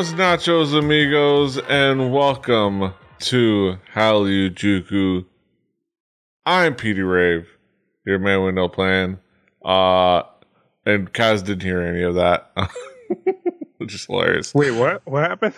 [0.00, 5.26] Buenos nachos, amigos, and welcome to Hallyu
[6.46, 7.46] I'm Petey Rave,
[8.06, 9.20] your man with no plan.
[9.62, 10.22] Uh,
[10.86, 12.50] and Kaz didn't hear any of that,
[13.76, 14.54] which is hilarious.
[14.54, 15.02] Wait, what?
[15.04, 15.52] What happened?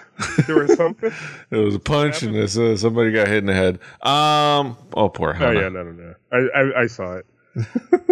[0.49, 1.13] There was something.
[1.53, 3.79] it was a punch, and this, uh, somebody got hit in the head.
[4.05, 5.51] Um, oh, poor Hannah.
[5.51, 6.15] Oh yeah, no, no, no.
[6.33, 7.27] I, I, I saw it.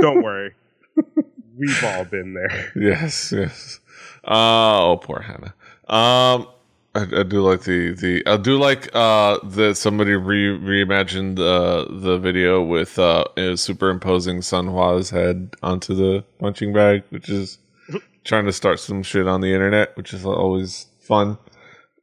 [0.01, 0.55] Don't worry.
[1.59, 2.73] We've all been there.
[2.77, 3.81] Yes, yes.
[4.23, 5.55] Uh, oh, poor Hannah.
[5.91, 6.47] Um,
[6.95, 11.85] I, I, do like the the I do like uh that somebody re reimagined uh,
[11.91, 13.25] the video with uh
[13.57, 17.59] superimposing Sun Hua's head onto the punching bag, which is
[18.25, 21.39] trying to start some shit on the internet, which is always fun.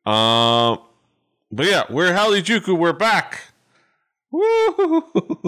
[0.05, 0.79] Um,
[1.49, 2.77] but yeah, we're Halijuku.
[2.77, 3.39] We're back.
[4.31, 5.03] Woo!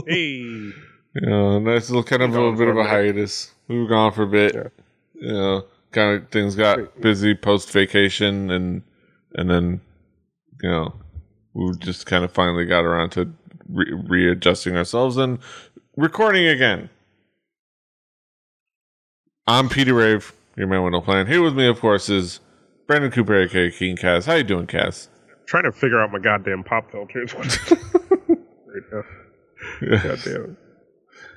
[0.08, 0.72] Hey.
[1.22, 3.52] Yeah, nice little kind of a bit of a hiatus.
[3.68, 4.56] We were gone for a bit.
[4.56, 4.70] Yeah.
[5.14, 8.82] You know, kind of things got busy post vacation, and
[9.36, 9.82] and then
[10.62, 10.94] you know
[11.54, 13.31] we just kind of finally got around to
[13.68, 15.40] re- readjusting ourselves and
[15.98, 16.90] recording again.
[19.48, 21.26] I'm Peter Rave, your man with no plan.
[21.28, 22.40] Here with me, of course, is
[22.88, 24.26] Brandon Cooper, aka King Cass.
[24.26, 25.09] How you doing, Cass?
[25.48, 27.34] Trying to figure out my goddamn pop filters.
[27.34, 29.02] right now.
[29.81, 30.03] Yes.
[30.24, 30.58] Goddamn.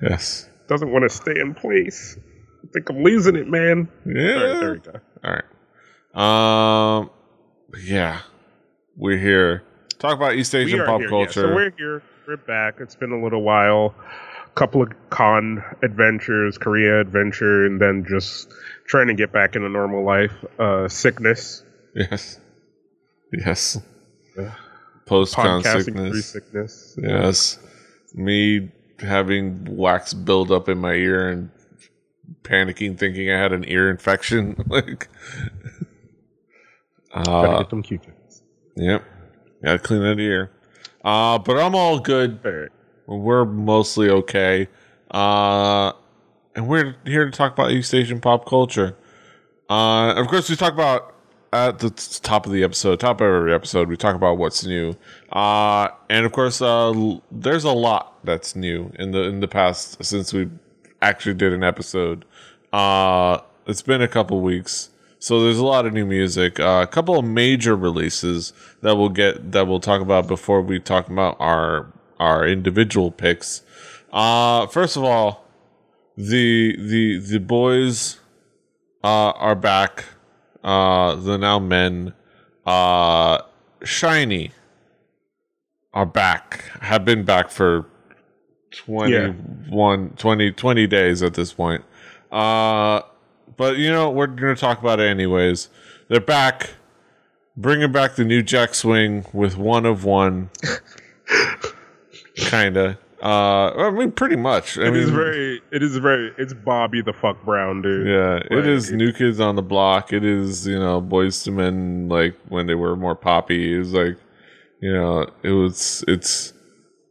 [0.03, 0.49] Yes.
[0.69, 2.19] Doesn't want to stay in place.
[2.63, 3.89] I think I'm losing it, man.
[4.07, 4.35] Yeah.
[4.35, 5.01] All right, there we go.
[5.25, 7.01] All right.
[7.01, 7.11] Um.
[7.85, 8.21] Yeah,
[8.97, 9.65] we're here.
[9.99, 11.41] Talk about East Asian pop here, culture.
[11.43, 11.49] Yeah.
[11.49, 12.03] So we're here.
[12.27, 12.77] We're back.
[12.81, 13.95] It's been a little while.
[14.47, 18.53] A couple of con adventures, Korea adventure, and then just
[18.87, 20.33] trying to get back into normal life.
[20.59, 21.65] Uh, sickness.
[21.95, 22.39] Yes.
[23.33, 23.81] Yes.
[24.37, 24.55] Yeah.
[25.07, 26.27] Post con sickness.
[26.27, 26.99] sickness.
[27.03, 27.59] Yes.
[28.15, 31.51] Me having wax build up in my ear and
[32.43, 34.63] panicking, thinking I had an ear infection.
[34.69, 35.09] like,
[37.15, 38.43] uh, get some Q-tips.
[38.77, 39.05] Yep,
[39.65, 40.51] gotta clean that ear.
[41.05, 42.71] Uh, but I'm all good.
[43.07, 44.69] We're mostly okay.
[45.11, 45.93] Uh,
[46.55, 48.97] and we're here to talk about East Asian pop culture.
[49.69, 51.15] Uh, of course, we talk about
[51.53, 51.91] at the
[52.23, 54.97] top of the episode, top of every episode, we talk about what's new.
[55.31, 60.03] Uh, and of course, uh, there's a lot that's new in the in the past
[60.03, 60.49] since we
[61.03, 62.25] actually did an episode.
[62.73, 66.59] Uh, it's been a couple weeks, so there's a lot of new music.
[66.59, 70.79] Uh, a couple of major releases that we'll get that we'll talk about before we
[70.79, 73.63] talk about our our individual picks.
[74.13, 75.45] Uh, first of all,
[76.17, 78.21] the the the boys
[79.05, 80.07] uh, are back.
[80.65, 82.15] Uh, the now men,
[82.65, 83.39] uh,
[83.81, 84.53] SHINee
[85.93, 86.65] are back.
[86.81, 87.87] Have been back for
[88.73, 90.17] 21, yeah.
[90.17, 91.85] 20, 20 days at this point.
[92.31, 93.03] Uh,
[93.57, 95.69] but you know, we're going to talk about it anyways.
[96.09, 96.71] They're back,
[97.57, 100.51] bringing back the new Jack Swing with one of one,
[102.47, 102.97] kind of.
[103.23, 104.77] Uh, I mean, pretty much.
[104.79, 105.63] I it mean, is very.
[105.71, 106.33] It is very.
[106.39, 108.09] It's Bobby the fuck Brown, dude.
[108.09, 110.13] Yeah, like, it is New Kids on the Block.
[110.13, 113.77] It is you know Boyz II Men like when they were more poppy.
[113.77, 114.19] It was like,
[114.81, 116.53] you know, it was it's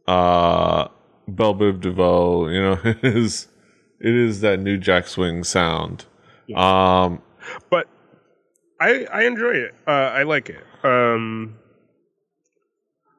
[0.06, 0.88] uh
[1.36, 2.48] Bell Biv DeVoe.
[2.48, 3.48] You know, it is
[4.00, 6.06] it is that new Jack Swing sound.
[6.46, 7.04] Yeah.
[7.04, 7.22] Um,
[7.70, 7.88] but
[8.80, 9.74] I I enjoy it.
[9.86, 10.64] Uh, I like it.
[10.84, 11.56] Um,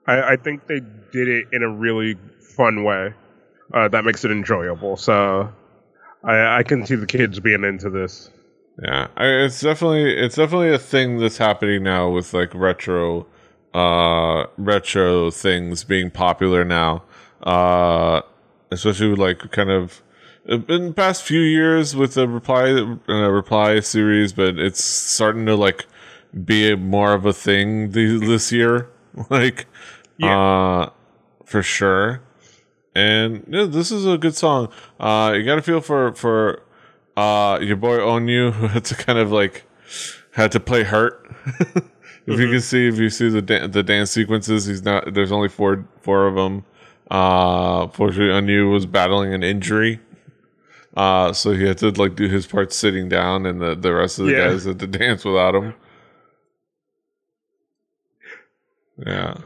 [0.07, 0.79] I I think they
[1.12, 2.18] did it in a really
[2.56, 3.13] fun way
[3.73, 4.97] uh, that makes it enjoyable.
[4.97, 5.52] So
[6.23, 8.29] I I can see the kids being into this.
[8.81, 13.28] Yeah, I, it's definitely it's definitely a thing that's happening now with like retro
[13.73, 17.03] uh retro things being popular now
[17.43, 18.22] uh,
[18.72, 20.01] especially with like kind of
[20.45, 22.72] in the past few years with the reply
[23.07, 25.85] uh, reply series, but it's starting to like
[26.43, 28.90] be more of a thing this year,
[29.29, 29.67] like
[30.17, 30.40] yeah.
[30.40, 30.90] uh,
[31.45, 32.22] for sure.
[32.95, 34.72] And yeah, this is a good song.
[34.99, 36.61] Uh, you got to feel for for
[37.16, 39.63] uh, your boy Onew who had to kind of like
[40.31, 41.25] had to play hurt.
[41.45, 42.41] if mm-hmm.
[42.41, 45.13] you can see, if you see the da- the dance sequences, he's not.
[45.13, 46.66] There's only four four of them.
[47.14, 50.00] Uh, fortunately, Onew was battling an injury.
[50.98, 54.18] Uh, so he had to like do his part sitting down, and the, the rest
[54.18, 54.50] of the yeah.
[54.50, 55.76] guys had to dance without him.
[59.06, 59.38] Yeah.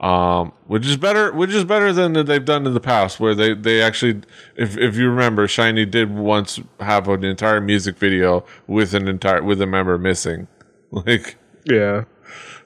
[0.00, 3.54] Um, which is better, which is better than they've done in the past, where they
[3.54, 4.22] they actually,
[4.54, 9.42] if if you remember, SHINee did once have an entire music video with an entire
[9.42, 10.46] with a member missing,
[10.90, 12.04] like yeah,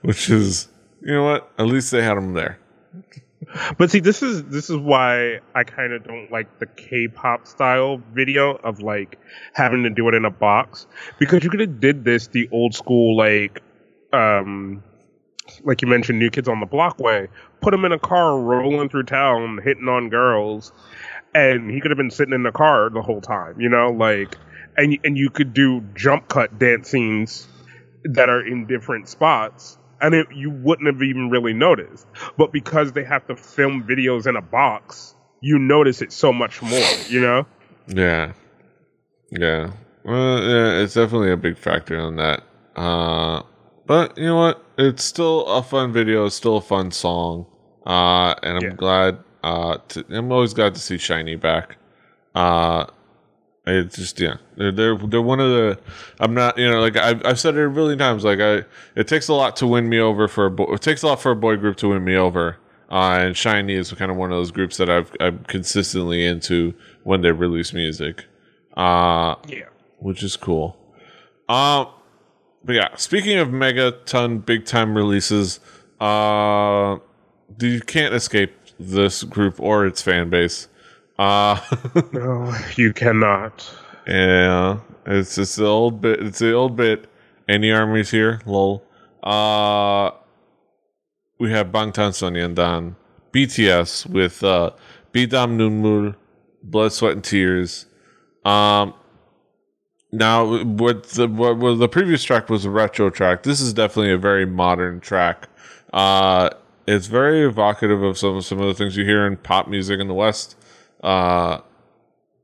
[0.03, 0.69] which is
[1.01, 2.60] you know what, at least they had him there.
[3.79, 8.01] But see, this is this is why I kind of don't like the K-pop style
[8.13, 9.19] video of like
[9.55, 10.87] having to do it in a box.
[11.19, 13.63] Because you could have did this the old school like
[14.13, 14.83] um
[15.65, 17.29] like you mentioned New Kids on the Block way.
[17.61, 20.73] Put him in a car rolling through town hitting on girls
[21.35, 24.37] and he could have been sitting in the car the whole time, you know, like
[24.77, 27.49] and and you could do jump cut dance scenes
[28.05, 32.07] that are in different spots and it, you wouldn't have even really noticed.
[32.37, 36.63] But because they have to film videos in a box, you notice it so much
[36.63, 37.47] more, you know?
[37.87, 38.33] Yeah.
[39.31, 39.73] Yeah.
[40.05, 42.43] Well, yeah, it's definitely a big factor on that.
[42.77, 43.43] Uh,
[43.87, 44.65] but you know what?
[44.79, 46.27] It's still a fun video.
[46.27, 47.47] It's still a fun song.
[47.87, 48.75] Uh, and I'm Yeah.
[48.77, 49.19] glad.
[49.43, 51.77] Uh, to, I'm always glad to see SHINee back.
[52.35, 52.87] Uh,
[53.71, 55.79] it's just yeah, they're they're they're one of the.
[56.21, 58.25] I'm not you know like I've I've said it a million times.
[58.25, 58.65] Like I,
[58.97, 60.73] it takes a lot to win me over for a boy.
[60.75, 62.57] It takes a lot for a boy group to win me over.
[62.91, 66.75] Uh, and SHINee is kind of one of those groups that I've I'm consistently into
[67.05, 68.25] when they release music.
[68.77, 69.65] Uh, Yeah.
[69.99, 70.77] which is cool.
[71.49, 71.89] Um,
[72.65, 75.61] but yeah, speaking of megaton big time releases,
[76.01, 76.97] uh,
[77.61, 80.69] you can't escape this group or its fan base.
[81.21, 81.61] Uh,
[82.13, 83.71] No, you cannot.
[84.07, 86.21] yeah, it's just the old bit.
[86.23, 87.07] It's the old bit.
[87.49, 88.41] Any armies here?
[88.47, 88.83] Lol.
[89.23, 90.13] Uh,
[91.39, 92.95] we have Bangtan Sonyeondan,
[93.33, 94.71] BTS with uh,
[95.13, 96.15] Pi Ttam Nunmul,
[96.63, 97.87] Blood, Sweat, and Tears.
[98.45, 98.95] Um,
[100.13, 103.43] now, what the what, what the previous track was a retro track.
[103.43, 105.49] This is definitely a very modern track.
[105.93, 106.51] Uh,
[106.87, 110.09] it's very evocative of some some of the things you hear in pop music in
[110.09, 110.57] the West.
[111.03, 111.61] Uh,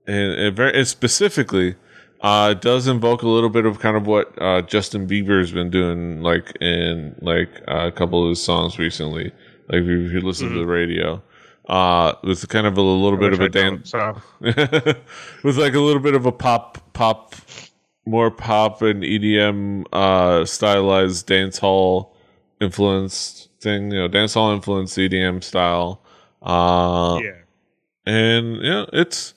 [0.06, 1.74] and it very it specifically
[2.20, 6.22] uh, does invoke a little bit of kind of what uh, Justin Bieber's been doing,
[6.22, 9.32] like in like uh, a couple of his songs recently.
[9.68, 11.22] Like if you, if you listen to the radio,
[11.68, 15.80] uh, with kind of a little bit of a I dance So with like a
[15.80, 17.34] little bit of a pop pop
[18.06, 22.14] more pop and EDM uh stylized dance hall
[22.60, 26.00] influenced thing, you know, dance hall influenced EDM style.
[26.40, 27.32] Uh yeah.
[28.06, 29.34] And yeah, it's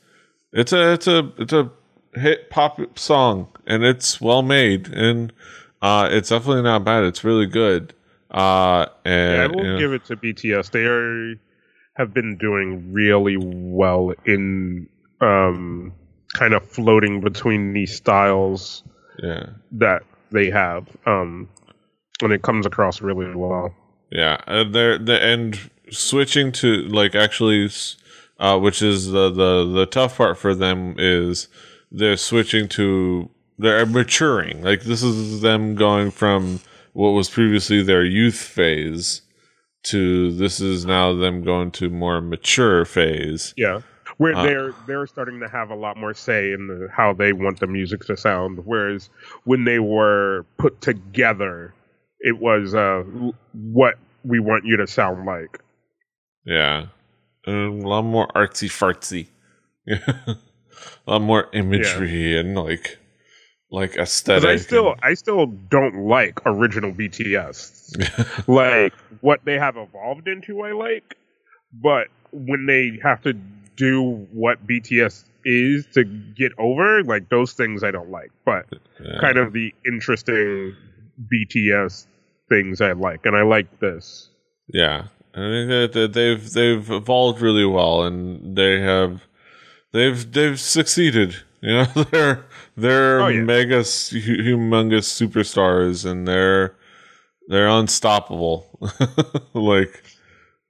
[0.54, 1.72] it's a it's a it's a
[2.16, 5.32] hit pop song and it's well made and
[5.82, 7.04] uh it's definitely not bad.
[7.04, 7.94] It's really good.
[8.32, 10.72] Uh and Yeah, I will you know, give it to BTS.
[10.72, 11.36] They are
[12.00, 14.88] have been doing really well in
[15.20, 15.94] um,
[16.34, 18.84] kind of floating between these styles
[19.22, 19.48] yeah.
[19.74, 21.50] that they have, um,
[22.22, 23.74] and it comes across really well.
[24.12, 25.60] Yeah, and they're the and
[25.92, 27.98] switching to like actually, s-
[28.40, 31.48] uh, which is the the the tough part for them is
[31.92, 34.64] they're switching to they're maturing.
[34.64, 36.62] Like this is them going from
[36.94, 39.22] what was previously their youth phase
[39.84, 43.54] to this is now them going to more mature phase.
[43.58, 43.82] Yeah,
[44.18, 47.34] where Uh, they're they're starting to have a lot more say in the, how they
[47.34, 48.60] want the music to sound.
[48.66, 49.10] Whereas
[49.46, 51.74] when they were put together,
[52.20, 53.04] it was uh,
[53.54, 55.62] what we want you to sound like.
[56.46, 56.88] Yeah,
[57.50, 59.28] and a lot more artsy fartsy.
[59.88, 60.36] a
[61.12, 62.98] lot more imagery and like
[63.72, 64.50] like aesthetic.
[64.50, 68.48] I still and- I still don't like original BTS.
[68.48, 71.16] like what they have evolved into, I like,
[71.74, 73.34] but when they have to
[73.76, 78.32] do what BTS is to get over, like those things I don't like.
[78.46, 78.66] But
[79.00, 79.20] Yeah.
[79.22, 80.76] kind of the interesting
[81.32, 82.08] BTS
[82.50, 84.30] things I like, and I like this.
[84.72, 89.22] Yeah, I think that, they've they've evolved really well, and they have
[89.92, 91.36] they've they've succeeded.
[91.62, 92.46] You know, they're
[92.78, 93.42] they're Oh, yeah.
[93.42, 96.74] mega humongous superstars, and they're
[97.50, 98.66] they're unstoppable.
[99.54, 100.04] like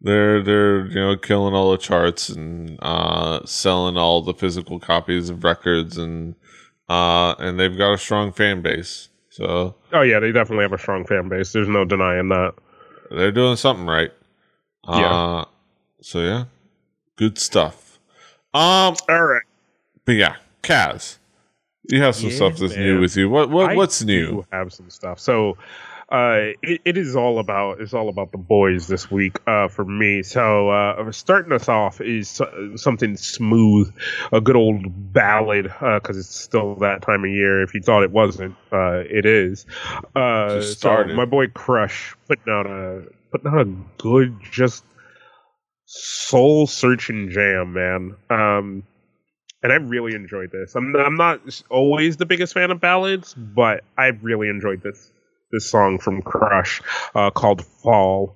[0.01, 5.29] they're they're you know killing all the charts and uh, selling all the physical copies
[5.29, 6.33] of records, and
[6.89, 9.09] uh, and they've got a strong fan base.
[9.29, 11.51] So Oh yeah, they definitely have a strong fan base.
[11.53, 12.55] There's no denying that.
[13.11, 14.11] they're doing something right.
[14.87, 15.21] Yeah.
[15.23, 15.45] Uh,
[16.01, 16.45] so yeah,
[17.17, 17.99] good stuff.
[18.53, 19.43] Um, All right.
[20.05, 21.17] but yeah, Kaz,
[21.89, 23.29] you have some Yeah, stuff that's new with you.
[23.29, 24.45] What what I what's do new?
[24.51, 25.19] have some stuff.
[25.19, 25.57] So
[26.11, 29.85] uh it, it is all about it's all about the boys this week uh for
[29.85, 33.93] me so uh starting us off is uh, something smooth
[34.31, 38.03] a good old ballad uh because it's still that time of year if you thought
[38.03, 39.65] it wasn't uh it is
[40.15, 41.15] uh Just so started.
[41.15, 44.83] my boy crush putting out a putting not a good just
[45.85, 48.83] soul searching jam man um
[49.61, 50.75] and I really enjoyed this.
[50.75, 55.11] I'm I'm not always the biggest fan of ballads, but I really enjoyed this
[55.51, 56.81] this song from Crush
[57.15, 58.35] uh, called "Fall."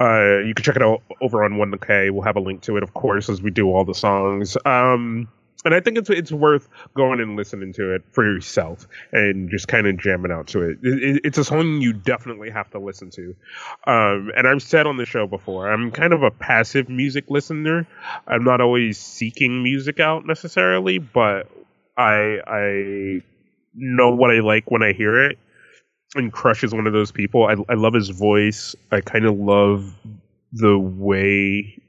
[0.00, 2.08] Uh, you can check it out over on One K.
[2.08, 4.56] We'll have a link to it, of course, as we do all the songs.
[4.64, 5.28] Um,
[5.64, 9.68] and I think it's it's worth going and listening to it for yourself and just
[9.68, 10.78] kind of jamming out to it.
[10.82, 11.20] it.
[11.24, 13.34] It's a song you definitely have to listen to.
[13.86, 17.86] Um, and I've said on the show before, I'm kind of a passive music listener.
[18.26, 21.48] I'm not always seeking music out necessarily, but
[21.96, 23.22] I I
[23.74, 25.38] know what I like when I hear it.
[26.14, 27.44] And Crush is one of those people.
[27.44, 28.74] I I love his voice.
[28.90, 29.94] I kind of love
[30.52, 31.80] the way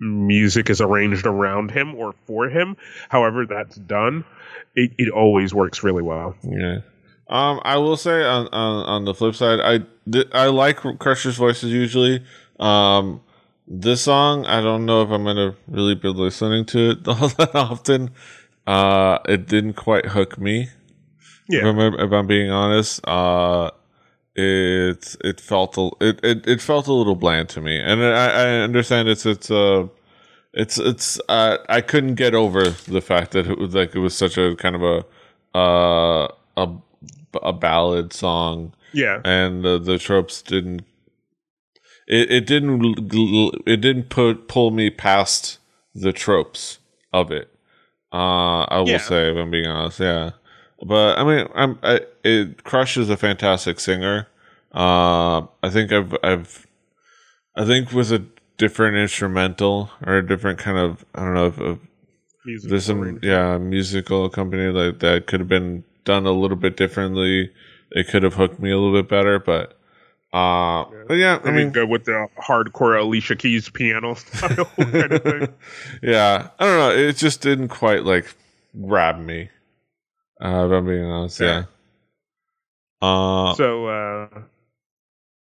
[0.00, 2.76] music is arranged around him or for him.
[3.08, 4.24] However, that's done.
[4.74, 6.36] It, it always works really well.
[6.42, 6.78] Yeah.
[7.28, 9.80] Um, I will say on, on, on the flip side, I
[10.32, 12.24] I like Crusher's voices usually.
[12.58, 13.20] Um,
[13.66, 17.54] this song, I don't know if I'm gonna really be listening to it all that
[17.54, 18.12] often.
[18.66, 20.68] Uh, it didn't quite hook me.
[21.50, 21.68] Yeah.
[21.68, 23.70] If I'm, if I'm being honest, uh,
[24.38, 28.26] it it felt a, it, it it felt a little bland to me, and I,
[28.28, 29.88] I understand it's it's uh
[30.52, 34.16] it's it's uh, I couldn't get over the fact that it was like it was
[34.16, 35.04] such a kind of a
[35.58, 36.68] uh a
[37.42, 39.20] a ballad song, Yeah.
[39.24, 40.82] and the the tropes didn't
[42.06, 42.98] it it didn't
[43.66, 45.58] it didn't put pull me past
[45.94, 46.78] the tropes
[47.12, 47.50] of it.
[48.12, 48.98] Uh, I will Yeah.
[48.98, 50.30] say, if I'm being honest, yeah.
[50.82, 52.64] But I mean, I'm I, it.
[52.64, 54.28] Crush is a fantastic singer.
[54.72, 56.66] Uh, I think I've I've
[57.56, 58.24] I think with a
[58.58, 61.78] different instrumental or a different kind of I don't know if, if
[62.68, 67.50] there's some yeah musical company like that could have been done a little bit differently.
[67.90, 69.78] It could have hooked me a little bit better, but
[70.32, 74.70] uh, but yeah, I I mean, mean, go with the hardcore Alicia Keys piano style
[74.92, 75.48] kind of thing.
[76.02, 76.90] yeah, I don't know.
[76.90, 78.34] It just didn't quite like
[78.86, 79.50] grab me.
[80.40, 81.64] Uh, if I'm being honest, yeah.
[83.02, 84.28] Uh, So, uh,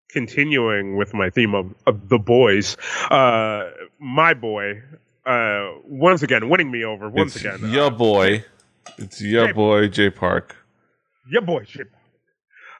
[0.09, 2.77] continuing with my theme of, of the boys,
[3.09, 3.69] uh,
[3.99, 4.81] my boy,
[5.25, 7.09] uh, once again winning me over.
[7.09, 8.43] Once it's again, your uh, boy.
[8.97, 10.55] It's your Jay- boy Jay Park.
[11.29, 11.87] your boy, shit.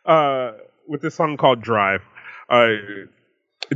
[0.06, 0.54] Uh,
[0.88, 2.02] with this song called "Drive,"
[2.50, 2.70] uh,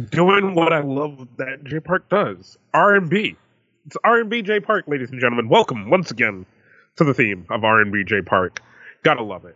[0.09, 3.35] doing what I love that Jay Park does, R and B.
[3.85, 5.47] It's R and B Jay Park, ladies and gentlemen.
[5.49, 6.47] Welcome once again
[6.97, 8.61] to the theme of R and B Jay Park.
[9.03, 9.55] Gotta love it.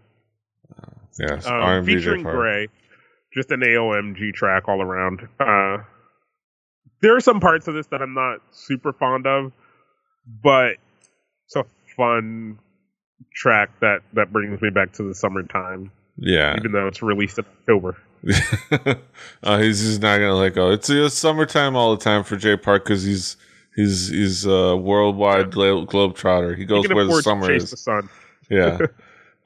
[1.19, 2.35] Yes, Um, R&B featuring Park.
[2.35, 2.67] Gray,
[3.33, 5.27] just an AOMG track all around.
[5.39, 5.83] Uh,
[7.01, 9.51] there are some parts of this that I'm not super fond of,
[10.43, 10.75] but
[11.45, 11.65] it's a
[11.97, 12.59] fun
[13.35, 17.45] track that that brings me back to the summertime, Yeah, even though it's released in
[17.61, 17.97] October.
[19.43, 20.71] uh, he's just not gonna let go.
[20.71, 23.35] It's, it's summertime all the time for Jay Park because he's
[23.75, 26.57] he's he's a worldwide glo- globetrotter.
[26.57, 27.71] He goes can where the summer is.
[27.71, 28.09] the sun.
[28.49, 28.79] Yeah.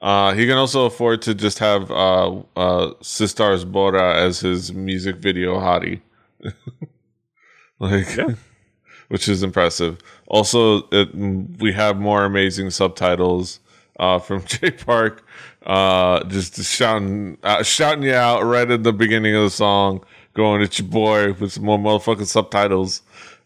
[0.00, 5.16] Uh, he can also afford to just have uh, uh, Sistar's Bora as his music
[5.16, 6.00] video hottie.
[7.78, 8.34] like, Yeah.
[9.08, 9.98] which is impressive.
[10.26, 13.60] Also, it, we have more amazing subtitles
[14.00, 15.22] uh, from Jay Park,
[15.66, 20.02] uh, just shouting, uh, shouting you out right at the beginning of the song,
[20.34, 23.02] going, "It's your boy" with some more motherfucking subtitles.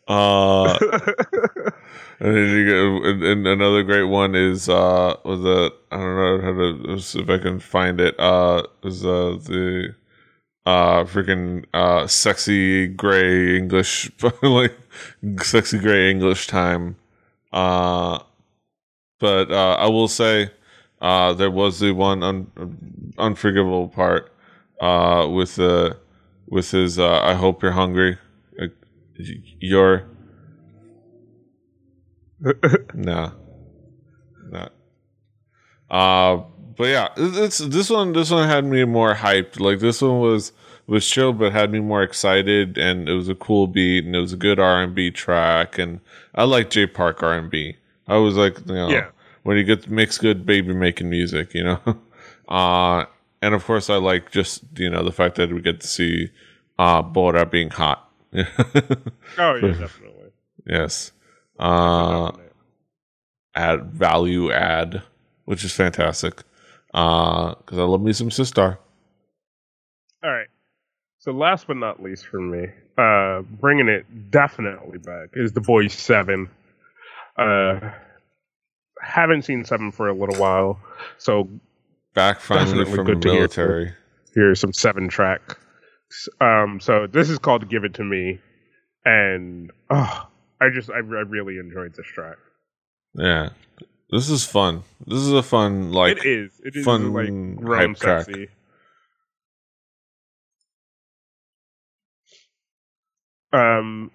[0.09, 0.79] Uh,
[2.21, 6.41] and then you get, and, another great one is uh was a I don't know
[6.41, 8.19] how to see if I can find it.
[8.19, 9.95] Uh is uh the
[10.65, 14.11] uh freaking uh sexy gray English
[14.43, 14.77] like
[15.43, 16.97] sexy gray English time.
[17.53, 18.21] Uh
[19.21, 20.51] but uh I will say
[21.03, 24.33] uh there was the one un- unforgivable part
[24.81, 25.99] uh with the
[26.49, 28.17] with his uh I hope you're hungry.
[29.19, 30.09] Like, y- you're
[32.95, 33.33] no,
[34.51, 34.73] not.
[35.91, 36.45] Uh,
[36.77, 38.13] but yeah, it's this one.
[38.13, 39.59] This one had me more hyped.
[39.59, 40.53] Like this one was
[40.87, 44.21] was chill, but had me more excited, and it was a cool beat, and it
[44.21, 46.01] was a good R and B track, and
[46.35, 47.77] I like Jay Park R and B.
[48.07, 49.09] I was like, you know, Yeah.
[49.43, 51.81] when he gets makes good baby making music, you know.
[52.49, 53.05] uh,
[53.43, 56.31] and of course, I like just you know the fact that we get to see
[56.79, 58.08] uh Bora being hot.
[59.39, 60.31] Oh yeah, definitely.
[60.67, 61.13] yes.
[61.59, 62.33] Uh,
[63.55, 65.03] add value add,
[65.45, 66.43] which is fantastic.
[66.95, 68.79] Uh, because I love me some Sistar.
[70.23, 70.49] All right.
[71.19, 72.67] So last but not least for me,
[72.97, 76.49] uh, bringing it definitely back is the boys seven.
[77.37, 77.91] Uh,
[79.01, 80.79] haven't seen seven for a little while,
[81.19, 81.49] so
[82.15, 83.39] Back finally from the to hear.
[83.41, 83.93] military.
[84.35, 85.55] here's some seven tracks.
[86.41, 88.41] Um, so this is called "Give It to Me,"
[89.05, 90.29] and oh,
[90.61, 92.37] I just I, I really enjoyed this track.
[93.15, 93.51] Yeah,
[94.11, 94.85] this is fun.
[95.07, 96.61] This is a fun like it is.
[96.65, 97.29] It is fun like
[97.63, 98.29] grown hype track.
[103.53, 104.11] um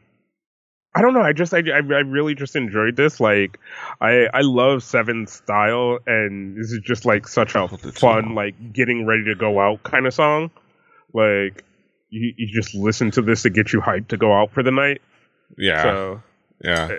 [0.96, 1.22] I don't know.
[1.22, 3.20] I just I, I I really just enjoyed this.
[3.20, 3.60] Like
[4.00, 9.06] I I love Seven's style, and this is just like such a fun like getting
[9.06, 10.52] ready to go out kind of song.
[11.14, 11.64] Like
[12.14, 14.72] you you just listen to this to get you hyped to go out for the
[14.72, 15.02] night.
[15.58, 15.82] Yeah.
[15.82, 16.22] So
[16.64, 16.98] yeah.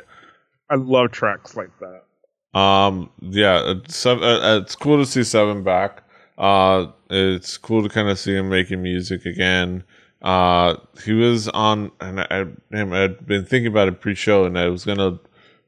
[0.68, 2.58] I love tracks like that.
[2.58, 3.10] Um.
[3.20, 3.74] Yeah.
[3.76, 6.02] It's, uh, uh, it's cool to see Seven back.
[6.36, 6.86] Uh.
[7.10, 9.84] It's cool to kind of see him making music again.
[10.22, 10.76] Uh.
[11.04, 14.84] He was on, and I, I I'd been thinking about it pre-show, and I was
[14.84, 15.18] gonna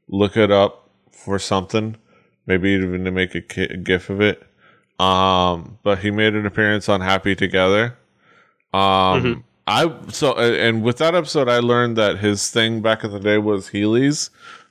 [0.09, 1.95] look it up for something,
[2.45, 4.43] maybe even to make a, a gif of it.
[4.99, 5.79] Um.
[5.83, 7.96] But he made an appearance on Happy Together.
[8.77, 9.23] Um.
[9.23, 9.43] Mhm.
[9.69, 13.37] I so and with that episode, I learned that his thing back in the day
[13.37, 14.29] was Heelys,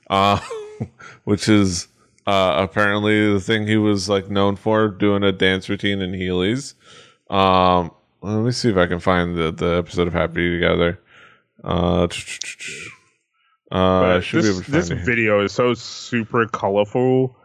[0.09, 0.39] uh,
[1.23, 1.87] which is
[2.25, 6.73] uh, apparently the thing he was like known for, doing a dance routine in Heelys.
[7.29, 10.99] Um, let me see if I can find the the episode of Happy Together.
[11.63, 12.07] Uh,
[13.71, 15.05] uh, should be able this to this it.
[15.05, 17.35] video is so super colorful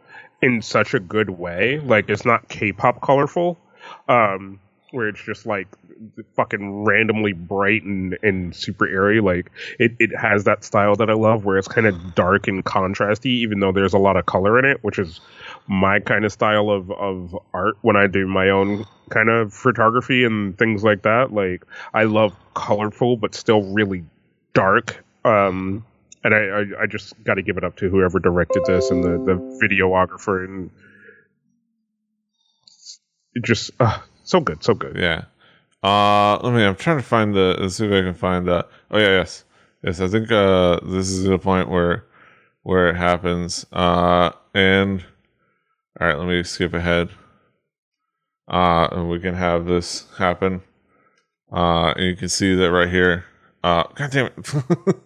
[0.41, 1.81] in such a good way.
[1.81, 3.59] Like it's not K-pop colorful,
[4.09, 4.61] um,
[4.93, 5.69] where it's just like
[6.37, 9.21] fucking randomly bright and, and super airy.
[9.21, 12.65] Like it, it has that style that I love, where it's kind of dark and
[12.65, 15.21] contrasty, even though there's a lot of color in it, which is
[15.67, 20.25] my kind of style of, of art when I do my own kind of photography
[20.25, 21.33] and things like that.
[21.33, 24.05] Like I love colorful but still really
[24.55, 25.05] dark.
[25.25, 25.85] Um,
[26.25, 29.03] and I, I, I just got to give it up to whoever directed this and
[29.03, 30.71] the, the videographer and
[33.43, 34.97] just uh, so good, so good.
[34.97, 35.25] Yeah.
[35.83, 36.65] Uh, let me.
[36.65, 37.57] I'm trying to find the.
[37.59, 38.69] Let's see if I can find that.
[38.91, 39.45] Oh yeah, yes,
[39.83, 40.01] yes.
[40.01, 42.05] I think uh, this is the point where
[42.63, 43.67] where it happens.
[43.73, 45.05] Uh, and
[46.01, 47.11] all right, let me skip ahead.
[48.49, 50.63] Uh, and we can have this happen.
[51.53, 53.25] Uh, and you can see that right here.
[53.63, 54.55] Uh, God damn it.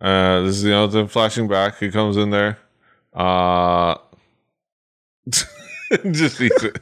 [0.00, 1.78] uh, this is the other thing flashing back.
[1.78, 2.58] He comes in there.
[3.12, 3.96] Uh,
[6.10, 6.78] just eats it.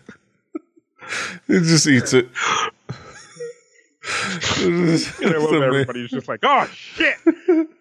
[1.46, 2.28] He just eats it.
[4.62, 7.16] It's And I love ama- everybody's just like, oh shit,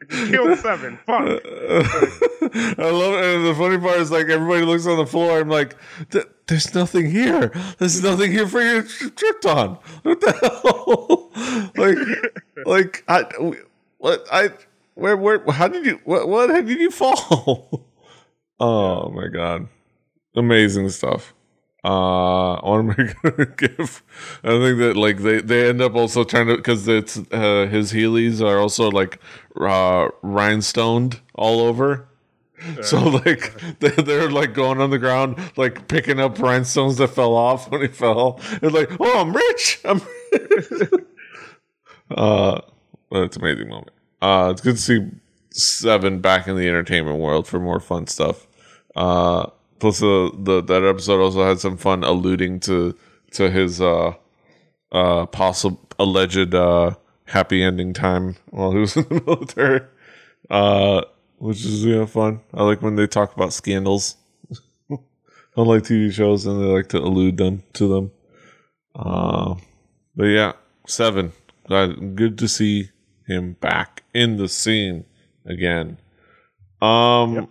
[0.10, 1.18] killed seven, fuck.
[1.42, 3.36] I love it.
[3.36, 5.40] And the funny part is, like, everybody looks on the floor.
[5.40, 5.76] I'm like,
[6.12, 7.52] "Th- there's nothing here.
[7.78, 9.78] There's nothing here for you to tripped on.
[10.04, 11.72] What the hell?
[12.66, 13.56] like, like, I,
[13.98, 14.50] what, I,
[14.96, 17.86] where, where, how did you, what, what, how did you fall?
[18.60, 19.68] oh my God.
[20.36, 21.34] Amazing stuff.
[21.84, 23.84] Uh, I want to make a.
[24.44, 27.94] I think that like they they end up also trying to because it's uh, his
[27.94, 29.20] Heelys are also like
[29.56, 32.08] uh rhinestoned all over.
[32.82, 37.34] So like they, they're like going on the ground, like picking up rhinestones that fell
[37.34, 38.40] off when he fell.
[38.62, 39.80] It's like, oh, I'm rich.
[39.86, 40.92] I'm rich.
[42.12, 42.62] uh,
[43.12, 43.92] an amazing moment.
[44.22, 45.10] Uh, it's good to see
[45.52, 48.46] Seven back in the entertainment world for more fun stuff.
[48.96, 49.48] Uh,
[49.80, 52.96] plus the, the that episode also had some fun alluding to
[53.32, 54.14] to his uh
[54.92, 56.92] uh possible alleged uh
[57.26, 59.82] happy ending time while he was in the military.
[60.50, 61.02] Uh,
[61.38, 62.42] which is fun.
[62.54, 64.16] I like when they talk about scandals.
[65.56, 68.12] Unlike TV shows, and they like to allude them to them.
[68.96, 69.56] Uh,
[70.16, 70.54] but yeah,
[70.88, 71.34] seven.
[71.68, 72.90] Glad, good to see
[73.28, 75.06] him back in the scene
[75.46, 75.98] again.
[76.82, 77.50] Um, Yep.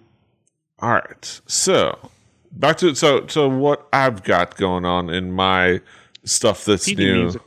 [0.80, 1.40] all right.
[1.46, 2.10] So
[2.58, 5.80] back to so so what I've got going on in my
[6.24, 7.22] stuff that's PD new.
[7.22, 7.42] music.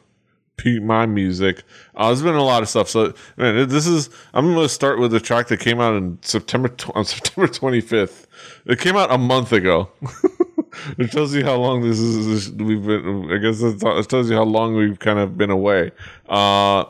[0.57, 1.63] P- my music.
[1.95, 2.87] Uh, there's been a lot of stuff.
[2.87, 4.09] So man, this is.
[4.33, 7.47] I'm going to start with a track that came out in September tw- on September
[7.51, 8.25] 25th.
[8.65, 9.89] It came out a month ago.
[10.99, 12.27] it tells you how long this is.
[12.27, 13.31] this- We've been.
[13.31, 15.91] I guess it it tells you how long we've kind of been away.
[16.29, 16.85] Uh,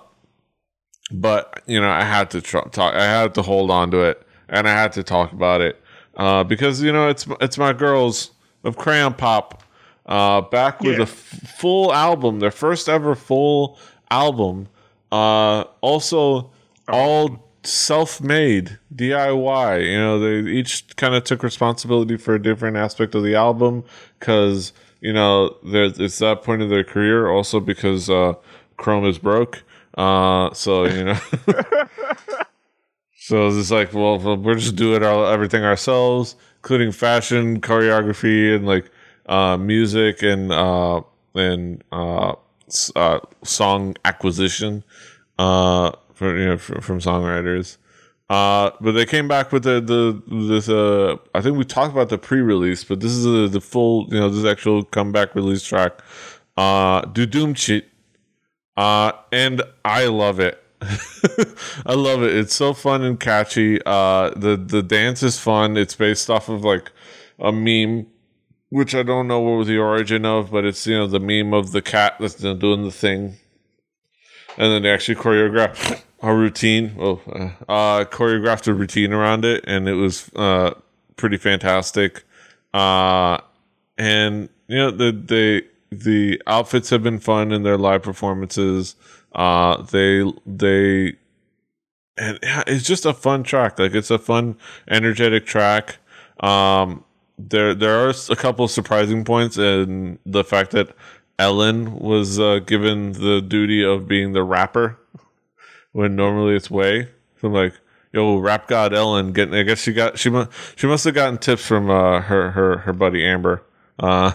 [1.12, 2.94] but you know, I had to tr- talk.
[2.94, 5.81] I had to hold on to it, and I had to talk about it
[6.22, 8.32] uh, because you know it's it's my girls
[8.64, 9.64] of Crayon Pop
[10.06, 11.00] uh, back with Yeah.
[11.00, 13.78] a f- full album, their first ever full
[14.10, 14.68] album.
[15.12, 16.52] Uh, also,
[16.88, 19.70] all self-made DIY.
[19.92, 23.84] You know, they each kind of took responsibility for a different aspect of the album
[24.20, 27.28] because you know there's it's that point of their career.
[27.30, 28.34] Also because uh,
[28.78, 29.64] Chrome is broke.
[29.98, 31.20] Uh, so you know.
[33.32, 38.92] So it's like, well, we're just doing our, everything ourselves, including fashion, choreography, and like
[39.28, 41.02] uh, music and uh,
[41.34, 42.34] and uh,
[42.94, 44.84] uh, song acquisition
[45.40, 47.78] uh, for you know from, from songwriters.
[48.30, 50.68] Uh, but they came back with the the this
[51.34, 54.28] I think we talked about the pre-release, but this is the the full you know
[54.28, 56.02] this actual comeback release track.
[56.58, 57.88] Uh, Doo Doom Chit.
[58.76, 60.61] And I love it.
[61.86, 62.36] I love it.
[62.36, 63.80] It's so fun and catchy.
[63.86, 65.78] Uh, the the dance is fun.
[65.78, 66.92] It's based off of like
[67.40, 68.08] a meme,
[68.70, 71.54] which I don't know what was the origin of, but it's you know the meme
[71.54, 73.38] of the cat that's doing the thing,
[74.58, 76.96] and then they actually choreograph a routine.
[76.96, 80.74] Well, uh, uh, choreographed a routine around it, and it was uh
[81.16, 82.24] pretty fantastic.
[82.74, 83.38] Uh,
[83.98, 88.96] and you know the the the outfits have been fun in their live performances.
[89.34, 91.14] Uh, they they
[92.18, 93.80] and it's just a fun track.
[93.80, 95.98] Like it's a fun, energetic track.
[96.40, 97.04] Um,
[97.38, 100.96] there there are a couple of surprising points in the fact that
[101.40, 105.00] Ellin was uh, given the duty of being the rapper
[105.92, 107.10] when normally it's Way.
[107.40, 107.74] So I'm like,
[108.14, 109.34] yo, rap god Ellin.
[109.34, 112.52] Getting, I guess she got she must she must have gotten tips from uh, her
[112.52, 113.64] her her buddy Amber.
[113.98, 114.34] Uh,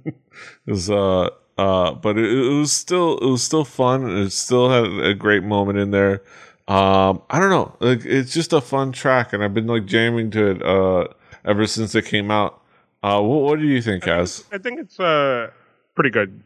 [0.66, 1.28] was uh
[1.62, 4.08] uh, but it, it, was still it was still fun.
[4.10, 6.22] It still had a great moment in there.
[6.66, 10.30] Um, I don't know, like it's just a fun track, and I've been like jamming
[10.32, 11.06] to it uh
[11.44, 12.60] ever since it came out.
[13.02, 14.44] Uh, what, what do you think, Kaz?
[14.52, 15.50] I think it's uh
[15.94, 16.42] pretty good.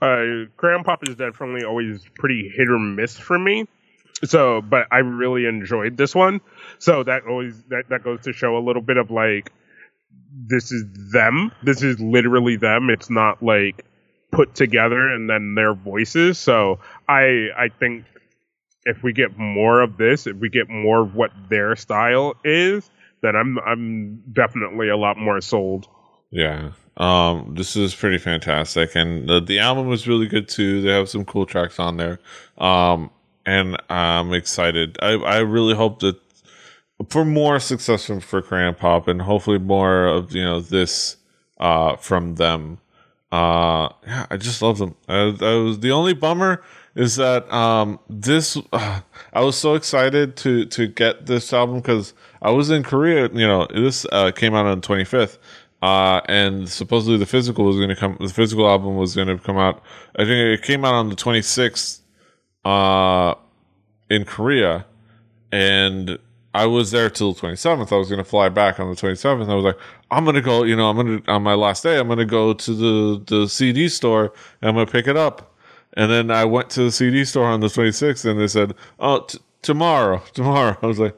[0.00, 3.66] Uh, Crayon Pop is definitely always pretty hit or miss for me.
[4.24, 6.40] So, but I really enjoyed this one.
[6.78, 9.52] So that always that that goes to show a little bit of like
[10.46, 11.50] this is them.
[11.64, 12.88] This is literally them.
[12.90, 13.84] It's not like
[14.30, 16.38] put together and then their voices.
[16.38, 18.04] So I I think
[18.84, 22.90] if we get more of this, if we get more of what their style is,
[23.22, 25.88] then I'm I'm definitely a lot more sold.
[26.30, 26.72] Yeah.
[26.96, 30.82] Um, this is pretty fantastic, and the, the album was really good too.
[30.82, 32.20] They have some cool tracks on there,
[32.58, 33.10] um,
[33.46, 34.98] and I'm excited.
[35.00, 36.20] I I really hope that
[37.08, 41.16] for more success from, for Crayon Pop, and hopefully more of you know this
[41.58, 42.78] uh, from them.
[43.32, 44.96] Uh, yeah, I just love them.
[45.08, 46.62] I, I was the only bummer
[46.94, 49.00] is that um, this uh,
[49.32, 53.28] I was so excited to to get this album because I was in Korea.
[53.28, 55.38] You know, this uh, came out on the 25th,
[55.82, 58.16] uh, and supposedly the physical was going to come.
[58.20, 59.82] The physical album was going to come out.
[60.16, 62.00] I think it came out on the 26th
[62.64, 63.34] uh,
[64.08, 64.86] in Korea,
[65.52, 66.18] and
[66.52, 67.92] I was there till the 27th.
[67.92, 69.48] I was going to fly back on the 27th.
[69.48, 69.78] I was like,
[70.10, 72.74] I'm to go, you know, I'm to, on my last day, I'm to go to
[72.74, 75.56] the, the CD store and I'm to pick it up.
[75.94, 79.20] And then I went to the CD store on the 26th and they said, oh,
[79.20, 80.76] t- tomorrow, tomorrow.
[80.82, 81.16] I was like,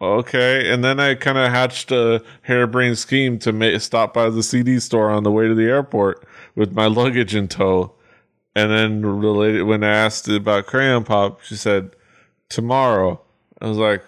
[0.00, 0.72] okay.
[0.72, 4.80] And then I kind of hatched a harebrained scheme to make, stop by the CD
[4.80, 7.94] store on the way to the airport with my luggage in tow.
[8.54, 11.96] And then related, when I asked about Crayon Pop, she said,
[12.48, 13.20] tomorrow.
[13.60, 14.04] I was like,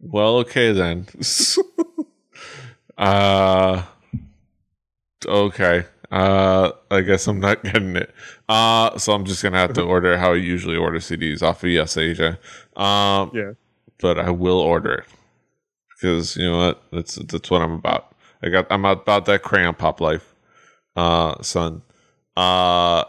[0.00, 1.06] well, okay then.
[2.98, 3.82] uh
[5.26, 5.84] okay.
[6.10, 8.14] Uh I guess I'm not getting it.
[8.48, 11.68] Uh so I'm just gonna have to order how I usually order CDs off of
[11.68, 12.38] YesAsia.
[12.80, 13.52] Um yeah.
[14.00, 15.04] But I will order it.
[15.90, 16.82] Because you know what?
[16.92, 18.14] That's that's what I'm about.
[18.42, 20.34] I got I'm about that crayon pop life.
[20.96, 21.82] Uh son.
[22.36, 23.04] Uh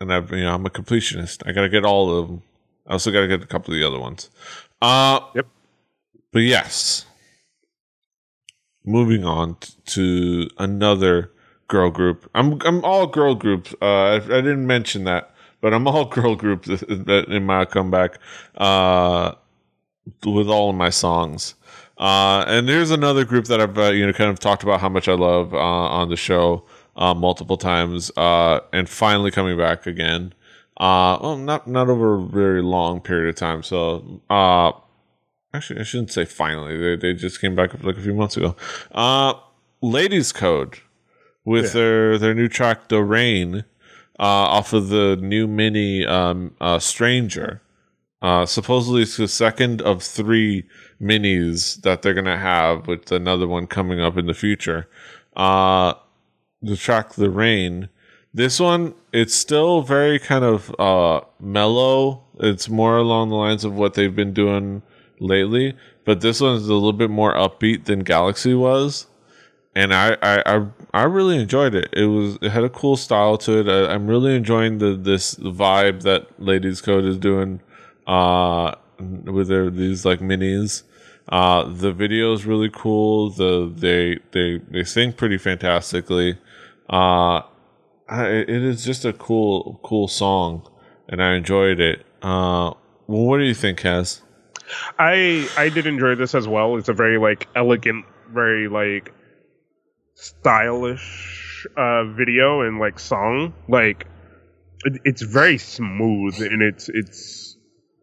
[0.00, 1.42] and I've you know I'm a completionist.
[1.46, 2.42] I gotta get all of them.
[2.86, 4.28] I also gotta get a couple of the other ones.
[4.82, 5.46] Uh, yep.
[6.32, 7.06] But yes,
[8.84, 11.30] moving on t- to another
[11.68, 12.28] girl group.
[12.34, 13.74] I'm I'm all girl groups.
[13.80, 18.18] Uh, I, I didn't mention that, but I'm all girl group in my comeback.
[18.56, 19.34] Uh,
[20.24, 21.54] with all of my songs.
[21.98, 24.88] Uh, and there's another group that I've uh, you know kind of talked about how
[24.88, 26.64] much I love uh, on the show
[26.96, 30.34] uh, multiple times, and finally coming back again.
[30.80, 33.62] Well, not not over a very long period of time.
[33.62, 34.20] So,
[35.54, 36.76] actually, I shouldn't say finally.
[36.76, 38.56] They they just came back like a few months ago.
[38.92, 39.34] Uh,
[39.80, 40.78] Ladies Code
[41.44, 41.72] with yeah.
[41.72, 43.64] their their new track "The Rain"
[44.18, 47.60] uh, off of the new mini um, uh, "Stranger."
[48.20, 50.64] Uh, supposedly, it's the second of three
[51.00, 54.88] minis that they're gonna have, with another one coming up in the future.
[55.36, 55.94] Uh,
[56.60, 57.88] the track "The Rain."
[58.34, 62.24] This one, it's still very kind of uh, mellow.
[62.40, 64.80] It's more along the lines of what they've been doing
[65.22, 69.06] lately, but this one's a little bit more upbeat than Galaxy was,
[69.74, 71.88] and I I I, I really enjoyed it.
[71.92, 73.68] It was it had a cool style to it.
[73.68, 77.60] I, am really enjoying the this vibe that Ladies Code is doing
[78.06, 80.82] uh, with their these like minis.
[81.28, 83.30] Uh, the video is really cool.
[83.30, 86.38] The they they they sing pretty fantastically.
[86.90, 87.42] Uh,
[88.08, 90.68] I, it is just a cool, cool song,
[91.08, 92.04] and I enjoyed it.
[92.20, 92.74] Uh,
[93.06, 94.21] well, what do you think, Kaz?
[94.98, 96.76] I I did enjoy this as well.
[96.76, 99.12] It's a very like elegant, very like
[100.14, 103.54] stylish uh, video and like song.
[103.68, 104.06] Like
[104.84, 107.56] it, it's very smooth and it's it's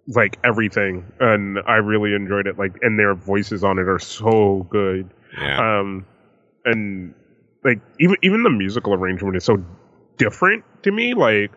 [0.07, 2.57] like everything, and I really enjoyed it.
[2.57, 5.09] Like, and their voices on it are so good.
[5.39, 5.79] Yeah.
[5.79, 6.05] Um,
[6.65, 7.13] and
[7.63, 9.63] like even even the musical arrangement is so
[10.17, 11.13] different to me.
[11.13, 11.51] Like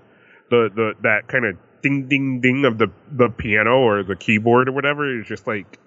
[0.51, 4.69] the the that kind of ding ding ding of the the piano or the keyboard
[4.69, 5.79] or whatever is just like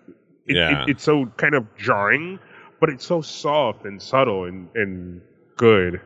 [0.46, 0.84] it, Yeah.
[0.84, 2.40] it, it's so kind of jarring,
[2.80, 5.22] but it's so soft and subtle and and
[5.58, 6.02] good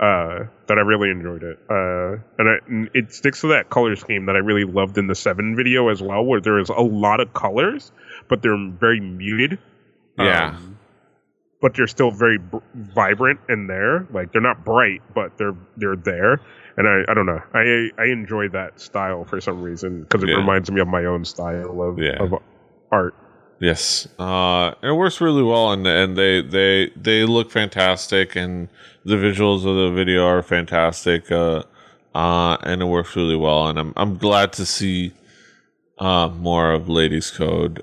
[0.00, 1.58] uh, that I really enjoyed it.
[1.70, 5.06] Uh, and, I, and it sticks to that color scheme that I really loved in
[5.06, 7.92] the Seven video as well, where there is a lot of colors,
[8.28, 9.58] but they're very muted.
[10.18, 10.56] Yeah.
[10.56, 10.75] Um,
[11.60, 14.06] but they're still very br- vibrant in there.
[14.12, 16.40] Like they're not bright, but they're they're there.
[16.78, 17.40] And I, I don't know.
[17.54, 20.36] I I enjoy that style for some reason because it Yeah.
[20.36, 22.22] reminds me of my own style of, Yeah.
[22.22, 22.34] of
[22.92, 23.14] art.
[23.58, 28.68] Yes, uh, it works really well, and and they they they look fantastic, and
[29.06, 31.62] the visuals of the video are fantastic, uh,
[32.14, 35.14] uh, and it works really well, and I'm I'm glad to see
[35.98, 37.82] uh, more of Ladies Code.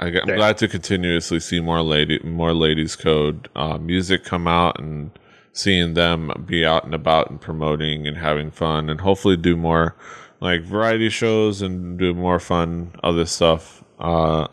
[0.00, 0.36] Uh, I, am Yeah.
[0.36, 5.10] glad to continuously see more lady more Ladies Code uh, music come out, and
[5.52, 9.94] seeing them be out and about and promoting and having fun, and hopefully do more
[10.40, 13.84] like variety shows and do more fun other stuff.
[13.98, 14.46] Uh,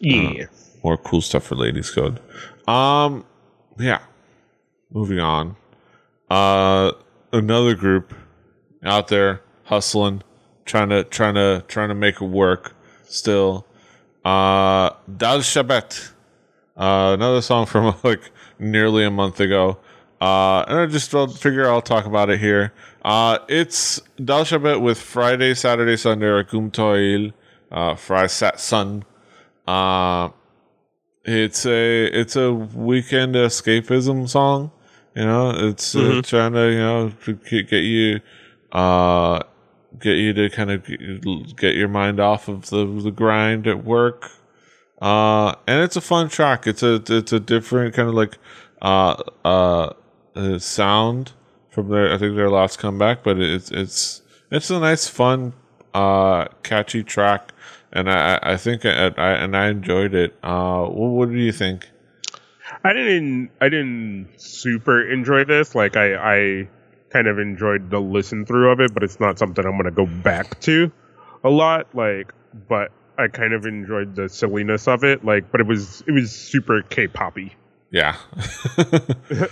[0.00, 0.46] Yeah.
[0.82, 2.18] more cool stuff for ladies code
[2.68, 3.24] um
[3.78, 4.00] yeah
[4.92, 5.56] moving on
[6.30, 6.90] uh
[7.32, 8.12] another group
[8.84, 10.22] out there hustling
[10.66, 13.64] trying to trying to trying to make it work still
[14.24, 16.12] uh dal shabet
[16.76, 19.78] uh another song from like nearly a month ago
[20.20, 22.72] uh and i just figure i'll talk about it here
[23.04, 27.32] uh it's dal shabet with friday saturday sunday or Gum Toil,
[27.70, 29.04] uh friday sat sun
[29.66, 30.28] uh
[31.24, 34.70] it's a it's a weekend escapism song.
[35.16, 36.26] You know, it's uh, Mhm.
[36.26, 38.20] trying to you know to get get you
[38.72, 39.40] uh
[39.98, 40.84] get you to kind of
[41.56, 44.30] get your mind off of the the grind at work.
[45.00, 46.66] Uh, and it's a fun track.
[46.66, 48.38] It's a it's a different kind of like
[48.82, 49.92] uh uh,
[50.34, 51.32] uh sound
[51.70, 55.52] from their I think their last comeback, but it's it's it's a nice fun
[55.92, 57.52] uh catchy track
[57.94, 60.36] and I, I think I, I and I enjoyed it.
[60.42, 61.88] Uh, what, what do you think?
[62.82, 65.74] I didn't I didn't super enjoy this.
[65.74, 66.68] Like I I
[67.14, 70.06] kind of enjoyed the listen through of it, but it's not something I'm gonna go
[70.06, 70.90] back to
[71.44, 71.86] a lot.
[71.94, 72.34] Like,
[72.68, 75.24] but I kind of enjoyed the silliness of it.
[75.24, 77.54] Like, but it was it was super K-poppy.
[77.92, 78.16] Yeah.
[78.76, 79.48] this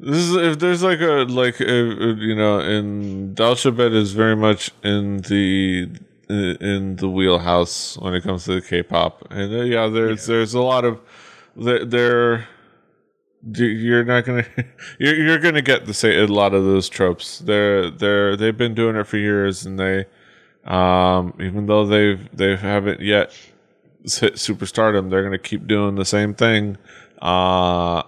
[0.00, 5.18] is if there's like a like uh, you know, in Dalshabet is very much in
[5.18, 5.90] the
[6.30, 10.62] in the wheelhouse when it comes to the K-pop, and uh, yeah, there's there's a
[10.62, 10.98] lot of
[11.56, 12.48] there.
[13.50, 14.44] You're not gonna
[14.98, 17.38] you're, you're gonna get the say a lot of those tropes.
[17.38, 20.06] They're they're they've been doing it for years and they
[20.64, 23.32] um even though they've they haven't yet
[24.02, 26.78] hit superstardom they're gonna keep doing the same thing.
[27.20, 28.02] Uh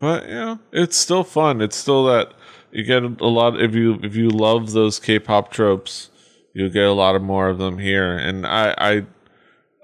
[0.00, 1.60] but you know it's still fun.
[1.60, 2.34] It's still that
[2.72, 6.10] you get a lot if you if you love those k-pop tropes
[6.54, 8.16] you'll get a lot of more of them here.
[8.16, 9.06] And i i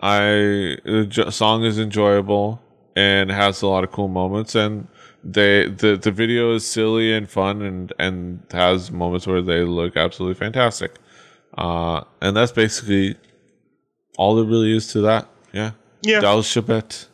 [0.03, 0.21] i
[0.85, 2.61] the song is enjoyable
[2.99, 4.89] and has a lot of cool moments and
[5.23, 9.97] they the the video is silly and fun and and has moments where they look
[9.97, 10.93] absolutely fantastic
[11.57, 13.17] uh and that's basically
[14.17, 15.71] all there really is to that yeah
[16.03, 17.07] Yeah, Dal Shabet.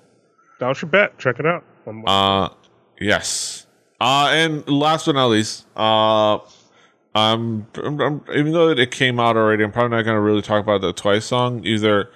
[0.61, 1.65] Dal Shabet, check it out.
[2.07, 2.49] Uh,
[3.01, 3.67] yes.
[4.01, 6.39] Uh, and last but not least, uh,
[7.15, 10.43] I'm, I'm, I'm- even though it came out already, I'm probably not going to really
[10.43, 12.11] talk about the Twice song either.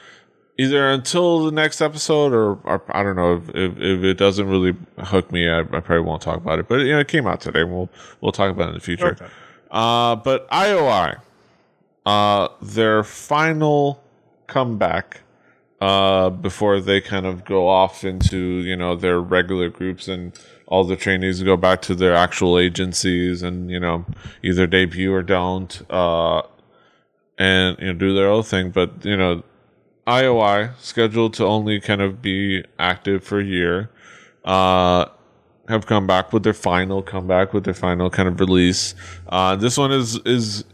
[0.61, 4.49] Either until the next episode, or, or I don't know if, if, if it doesn't
[4.49, 6.67] really hook me, I, I probably won't talk about it.
[6.67, 7.61] But you know, it came out today.
[7.61, 7.89] and We'll
[8.21, 9.13] we'll talk about it in the future.
[9.13, 9.27] Okay.
[9.71, 11.21] Uh, but IOI,
[12.05, 14.03] uh, their final
[14.49, 15.21] comeback
[15.81, 20.85] uh, before they kind of go off into you know their regular groups and all
[20.85, 24.05] the trainees go back to their actual agencies and you know
[24.43, 26.43] either debut or don't uh,
[27.39, 28.71] and you know do their own thing.
[28.71, 29.45] But you know
[30.09, 33.91] IOI scheduled to only kind of be active for a year.
[34.45, 35.07] Uh,
[35.69, 38.95] have come back with their final comeback with their final kind of release.
[39.29, 40.65] Uh, this one is is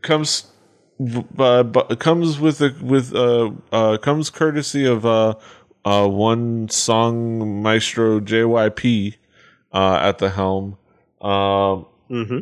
[0.00, 0.46] comes
[1.38, 5.34] uh, but comes with a with uh, uh comes courtesy of uh
[5.84, 9.16] uh one song maestro JYP
[9.72, 10.78] uh at the helm.
[11.20, 12.38] Um Mm-hmm.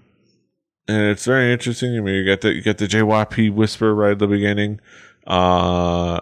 [0.88, 1.94] and it's very interesting.
[1.94, 4.80] I mean, you get the you get the JYP whisper right at the beginning,
[5.26, 6.20] uh,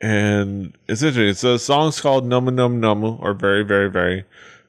[0.00, 1.28] and it's interesting.
[1.28, 4.24] It's a song's called "Nomu Nomu Nomu" or "Very Very Very,"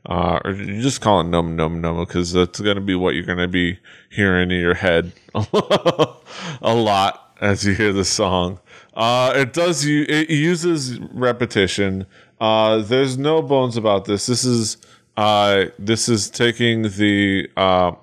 [0.06, 3.15] uh, or you just call it "Nomu Nomu Nomu" because that's going to be what
[3.15, 7.28] you're going to be hearing in your head a lot.
[7.41, 8.60] as you hear the song.
[8.94, 12.06] Uh, it does you it uses repetition.
[12.39, 14.28] Uh, there's no bones about this.
[14.28, 14.78] This is
[15.17, 17.94] uh, this is taking the uh,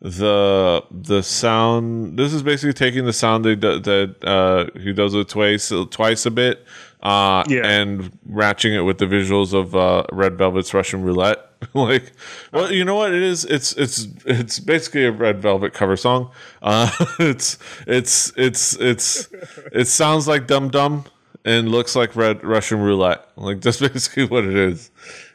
[0.00, 2.18] the the sound.
[2.18, 6.30] This is basically taking the sound that that uh, he does it twice twice a
[6.30, 6.64] bit,
[7.02, 7.66] uh, Yeah.
[7.66, 11.46] and matching it with the visuals of uh, Red Velvet's Russian Roulette.
[11.74, 12.12] like,
[12.52, 13.44] well, you know what it is?
[13.44, 16.30] It's it's it's basically a Red Velvet cover song.
[16.62, 19.28] Uh, it's it's it's it's
[19.72, 21.04] it sounds like Dumb Dumb
[21.44, 23.28] and looks like Red Russian Roulette.
[23.36, 24.90] Like that's basically what it is.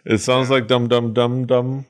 [0.06, 1.86] It sounds like Dum Dum Dum Dum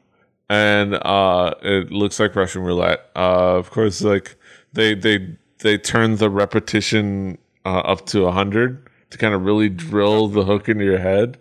[0.50, 3.10] and uh, it looks like Russian roulette.
[3.16, 4.36] Uh, of course, like
[4.74, 10.28] they they they turn the repetition uh, up to hundred to kind of really drill
[10.28, 11.40] the hook into your head,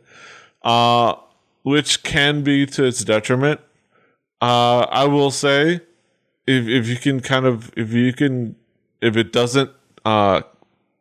[0.62, 1.14] uh,
[1.62, 3.60] which can be to its detriment.
[4.40, 5.80] Uh, I will say,
[6.46, 8.56] if if you can kind of if you can
[9.00, 9.70] if it doesn't
[10.04, 10.42] uh,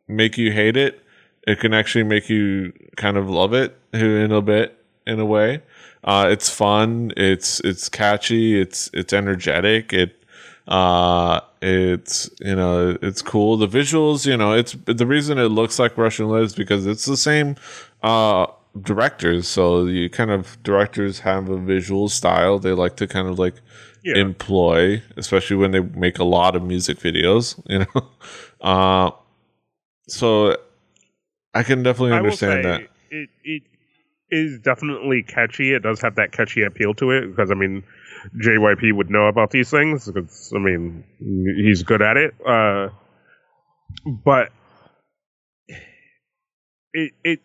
[0.08, 1.02] make you hate it,
[1.46, 5.62] it can actually make you kind of love it in a bit in a way.
[6.02, 7.12] Uh, it's fun.
[7.16, 8.60] It's it's catchy.
[8.60, 9.92] It's it's energetic.
[9.92, 10.20] It
[10.66, 15.78] uh it's you know it's cool the visuals you know it's the reason it looks
[15.78, 17.54] like russian roulette is because it's the same
[18.02, 18.46] uh
[18.80, 23.38] directors so you kind of directors have a visual style they like to kind of
[23.38, 23.56] like
[24.02, 24.16] Yeah.
[24.16, 28.08] employ especially when they make a lot of music videos you know
[28.62, 29.10] uh
[30.08, 30.56] so
[31.52, 33.62] i can definitely understand that it it
[34.34, 35.72] is definitely catchy.
[35.72, 37.84] It does have that catchy appeal to it because I mean,
[38.36, 42.34] JYP would know about these things because I mean he's good at it.
[42.46, 42.88] Uh,
[44.24, 44.50] but
[46.92, 47.40] it it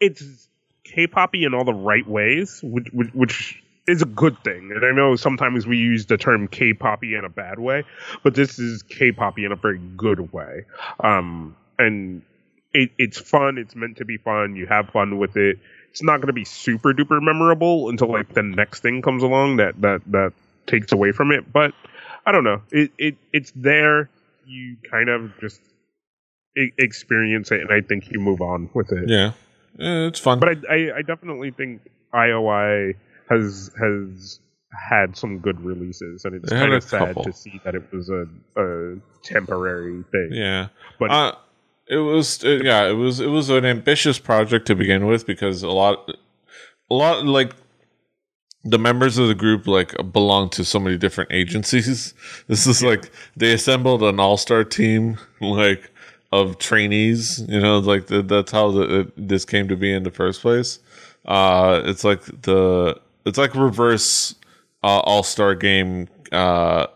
[0.00, 0.48] it's
[0.84, 4.72] K-poppy in all the right ways, which which, is a good thing.
[4.74, 7.84] And I know sometimes we use the term K-poppy in a bad way,
[8.24, 10.64] but this is K-poppy in a very good way.
[10.98, 12.22] Um, and
[12.72, 13.58] it, it's fun.
[13.58, 14.56] It's meant to be fun.
[14.56, 15.58] You have fun with it.
[15.96, 19.56] It's not going to be super duper memorable until like the next thing comes along
[19.56, 20.34] that that that
[20.66, 21.50] takes away from it.
[21.50, 21.72] But
[22.26, 22.60] I don't know.
[22.70, 24.10] It it it's there.
[24.44, 25.58] You kind of just
[26.54, 29.08] experience it, and I think you move on with it.
[29.08, 29.32] yeah
[29.78, 31.80] Yeah, it's fun But I, I I definitely think
[32.12, 32.94] IOI
[33.30, 37.24] has has had some good releases, and it's kind of sad couple.
[37.24, 38.28] to see that it was a,
[38.60, 40.28] a temporary thing.
[40.32, 41.32] Yeah, But uh,
[41.88, 45.62] it was uh, yeah, it was it was an ambitious project to begin with because
[45.62, 46.10] a lot,
[46.90, 47.52] a lot like
[48.64, 52.14] the members of the group like belong to so many different agencies.
[52.48, 55.90] This is like they assembled an all star team like
[56.32, 57.44] of trainees.
[57.48, 60.42] You know, like the, that's how the, it, this came to be in the first
[60.42, 60.80] place.
[61.24, 64.34] Uh, it's like the it's like reverse
[64.82, 66.08] uh, all star game.
[66.32, 66.86] Uh,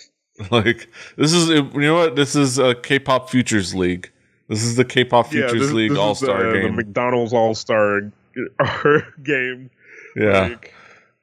[0.50, 4.10] like this is you know what this is a K-pop Futures League.
[4.48, 6.76] This is the K-pop Futures this- League All Star the, the game.
[6.76, 8.00] McDonald's All Star
[9.22, 9.70] game.
[10.16, 10.72] yeah, Like,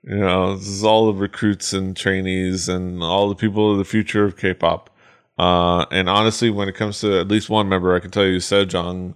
[0.03, 3.85] you know this is all the recruits and trainees and all the people of the
[3.85, 4.89] future of K-pop.
[5.37, 8.37] Uh, and honestly, when it comes to at least one member, I can tell you
[8.37, 9.15] Sejeong,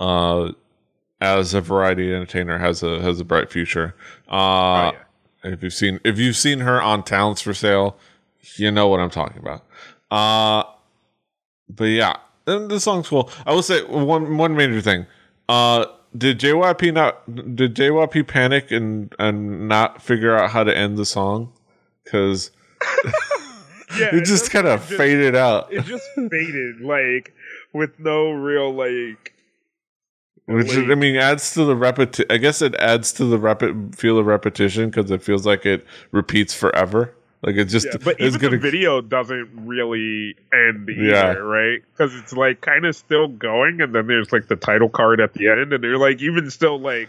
[0.00, 0.52] uh,
[1.20, 3.94] as a variety entertainer, has a has a bright future.
[4.30, 4.92] Uh, oh,
[5.44, 5.50] yeah.
[5.52, 7.96] if you've seen if you've seen her on Talents for Sale,
[8.56, 9.64] you know what I'm talking about.
[10.10, 10.62] Uh
[11.68, 12.14] but yeah,
[12.48, 13.30] and the song's cool.
[13.46, 15.06] I will say one one major thing.
[15.48, 20.96] Uh did JYP not did JYP panic and and not figure out how to end
[20.98, 21.52] the song?
[22.06, 22.50] Cuz
[23.98, 25.72] Yeah, it just kind of faded out.
[25.72, 27.32] It just faded, like
[27.72, 29.34] with no real like.
[30.46, 33.94] Which like- I mean adds to the repeti I guess it adds to the repi-
[33.94, 37.12] feel of repetition cuz it feels like it repeats forever.
[37.42, 41.32] Like it just Yeah, but even gonna the video doesn't really end either, Yeah.
[41.34, 41.80] right?
[41.92, 45.34] Because it's like kind of still going, and then there's like the title card at
[45.34, 47.08] the end, and they're like even still like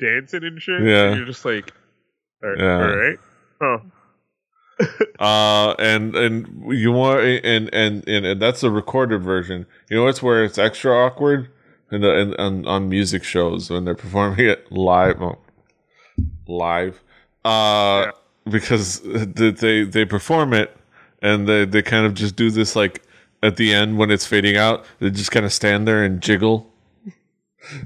[0.00, 0.82] dancing and shit.
[0.82, 1.08] Yeah.
[1.08, 1.72] and you're just like,
[2.42, 2.88] all right, Yeah.
[2.88, 3.18] all right.
[3.60, 3.82] Oh,
[5.18, 10.06] uh and and you want and and and, and that's the recorded version you know
[10.06, 11.48] it's where it's extra awkward
[11.90, 15.40] the in, on, on music shows when they're performing it live well,
[16.46, 17.02] live
[17.44, 18.10] uh Yeah.
[18.50, 20.76] Because they they perform it
[21.22, 23.02] and they they kind of just do this like
[23.42, 26.72] at the end when it's fading out they just kind of stand there and jiggle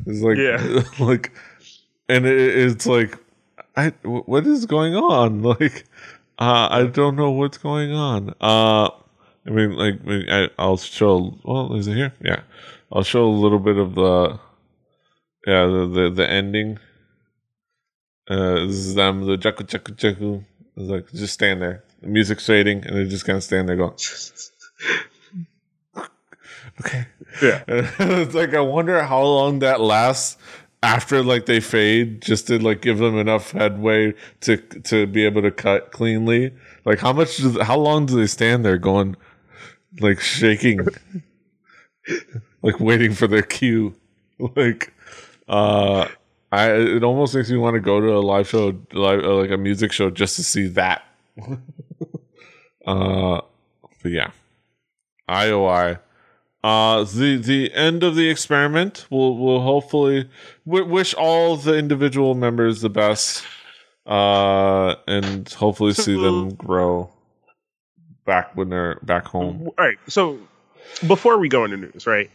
[0.07, 0.83] it's like Yeah.
[1.05, 1.33] like
[2.09, 3.19] and it, it's like
[3.77, 5.43] I what is going on?
[5.53, 5.85] Like,
[6.39, 8.35] uh, I don't know what's going on.
[8.41, 8.89] Uh,
[9.47, 10.01] I mean, like,
[10.31, 11.39] I, I'll show.
[11.45, 12.13] Well, is it here?
[12.23, 12.41] Yeah,
[12.91, 14.39] I'll show a little bit of the,
[15.47, 16.79] yeah, the the, the ending.
[18.29, 20.45] Uh, this is them, the jaku jaku jaku.
[20.77, 21.85] It's like just stand there.
[22.01, 23.97] The music's fading, and they're just kind of stand there going.
[26.81, 27.07] Okay.
[27.43, 27.63] Yeah.
[27.69, 30.37] it's like I wonder how long that lasts
[30.83, 35.43] after like they fade, just to like give them enough headway to to be able
[35.43, 36.53] to cut cleanly.
[36.85, 37.37] Like how much?
[37.37, 39.17] Do, how long do they stand there going,
[40.01, 40.87] like shaking,
[42.63, 43.95] like waiting for their cue?
[44.57, 44.93] Like,
[45.49, 46.09] uh,
[46.53, 49.51] I it almost makes me want to go to a live show, live, uh, like
[49.51, 51.03] a music show, just to see that.
[52.87, 53.41] uh,
[54.03, 54.31] but yeah,
[55.29, 55.99] IOI.
[56.63, 60.29] Uh, the the end of the experiment will will hopefully
[60.67, 63.43] w- wish all the individual members the best,
[64.07, 67.11] uh, and hopefully see them grow
[68.27, 69.63] back when they're back home.
[69.67, 69.99] All right.
[70.07, 70.39] So
[71.07, 72.31] before we go into news, right?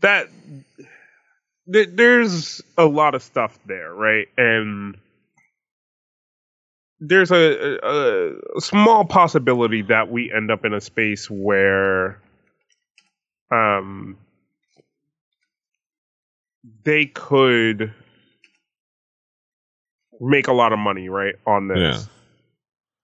[0.00, 0.28] That
[1.72, 4.28] th- there's a lot of stuff there, right?
[4.36, 4.96] And
[7.00, 12.20] there's a, a, a small possibility that we end up in a space where
[13.50, 14.16] um
[16.84, 17.92] they could
[20.20, 22.02] make a lot of money right on this Yeah.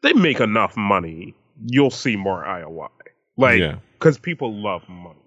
[0.03, 1.35] they make enough money
[1.67, 2.89] you'll see more ioi
[3.37, 3.77] like yeah.
[3.99, 5.22] because people love money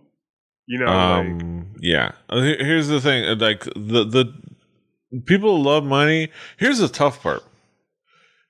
[0.68, 1.68] you know like, Um.
[1.80, 2.12] yeah.
[2.30, 3.26] Uh, Here's the thing.
[3.26, 4.34] uh, Like the the
[5.26, 6.30] people love money.
[6.58, 7.44] Here's the tough part.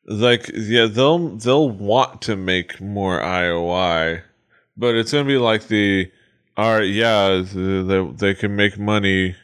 [0.07, 4.21] Like yeah, they'll they'll want to make more IOI,
[4.77, 6.11] but it's gonna be like the
[6.57, 6.87] all right.
[6.89, 9.35] Yeah, they they can make money.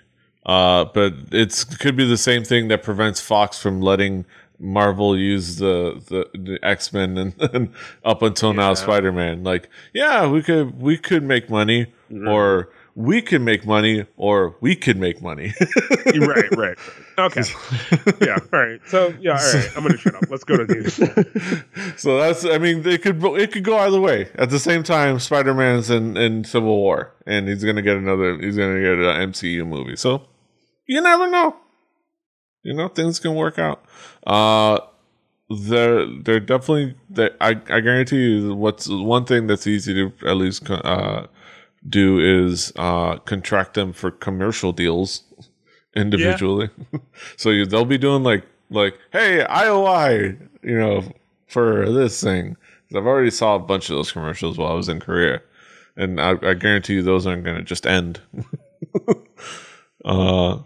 [0.45, 4.25] Uh, but it's could be the same thing that prevents Fox from letting
[4.59, 7.73] Marvel use the the, the X Men and, and
[8.05, 9.43] up until now Spider Man.
[9.43, 12.29] Like, yeah, we could we could make money, Mhm.
[12.29, 15.53] or we can make money, or we can make money.
[16.19, 16.77] right right
[17.17, 17.41] okay
[18.21, 20.95] yeah all right so yeah all right i'm gonna shut up let's go to news
[21.95, 24.29] so that's I mean they could it could go either way.
[24.35, 28.37] At the same time, Spider Man's in, in Civil War, and he's gonna get another.
[28.39, 29.95] He's gonna get an MCU movie.
[29.95, 30.23] So
[30.87, 31.55] you never know.
[32.63, 33.83] You know things can work out.
[34.25, 34.79] Uh,
[35.49, 36.95] they're they're definitely.
[37.09, 41.27] They, I I guarantee you, what's one thing that's easy to at least uh
[41.87, 45.23] do is uh contract them for commercial deals
[45.95, 46.69] individually.
[47.37, 51.03] so you, they'll be doing like like hey IOI, you know,
[51.47, 52.55] for this thing.
[52.95, 55.41] I've already saw a bunch of those commercials while I was in Korea,
[55.95, 58.19] and I, I guarantee you those aren't going to just end.
[60.05, 60.57] uh,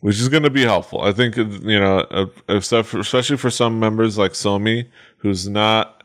[0.00, 1.00] which is going to be helpful.
[1.00, 4.86] I think you know, especially for some members like Somi,
[5.18, 6.04] who's not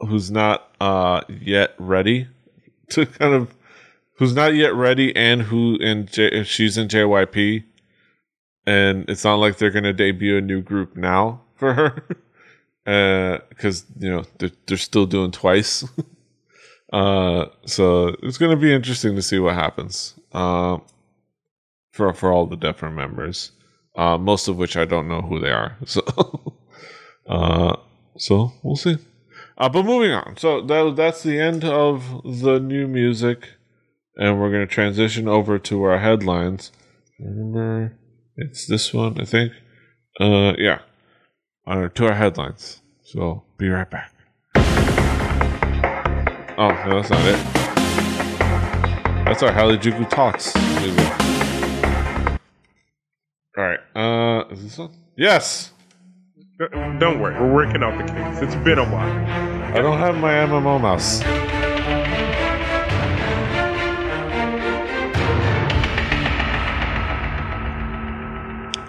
[0.00, 2.26] who's not uh yet ready
[2.90, 3.54] to kind of
[4.20, 7.64] who's not yet ready and who in J, she's in JYP
[8.66, 12.04] and it's not like they're to debut a new group now for her.
[12.84, 15.84] Because you know they're, they're still doing twice.
[16.92, 20.76] Uh so it's to be interesting to see what happens uh,
[21.92, 23.52] for for all the different members
[23.94, 26.02] uh most of which i don't know who they are so
[27.28, 27.76] uh
[28.16, 28.98] so we'll see.
[29.56, 30.36] Uh but moving on.
[30.36, 33.50] So that that's the end of the new music
[34.20, 36.70] and we're going to transition over to our headlines
[37.20, 37.98] remember
[38.36, 39.52] it's this one, I think.
[40.18, 40.80] Uh, yeah.
[41.66, 42.80] Uh, to our headlines.
[43.02, 44.14] So be right back.
[46.56, 47.38] Oh, no, that's not it.
[49.24, 50.56] That's our Hallyu Juku Talks.
[53.56, 53.80] All right.
[53.94, 54.94] Uh, is this one?
[55.16, 55.72] Yes.
[56.98, 60.32] don't worry we're working out the kinks it's been a while I don't have my
[60.32, 61.22] MMO mouse.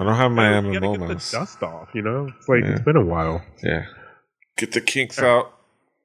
[0.02, 2.64] I don't have my You gotta MMO get the dust off you know it's like
[2.64, 2.72] Yeah.
[2.72, 3.86] it's been a while Yeah.
[4.58, 5.54] Get the kinks out.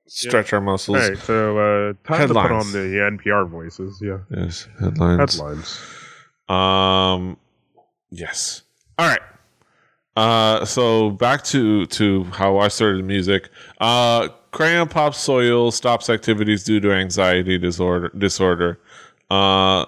[0.08, 0.96] Stretch our muscles.
[0.98, 4.68] all right so uh time to put on the npr voices yeah Yes.
[4.78, 5.34] Headlines.
[5.38, 5.80] headlines
[6.48, 7.36] Um
[8.10, 8.62] yes.
[8.98, 9.20] All right.
[10.16, 13.48] Uh so back to to how I started music.
[13.80, 18.78] Uh Crayon Pop Soyul stops activities due to anxiety disorder disorder.
[19.30, 19.84] Uh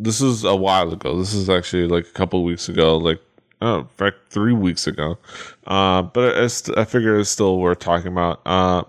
[0.00, 1.16] this is a while ago.
[1.18, 3.20] This is actually like a couple weeks ago, like
[3.62, 5.18] oh, fact 3 weeks ago.
[5.66, 8.40] Uh but it's, I figure it's still worth talking about.
[8.46, 8.84] Uh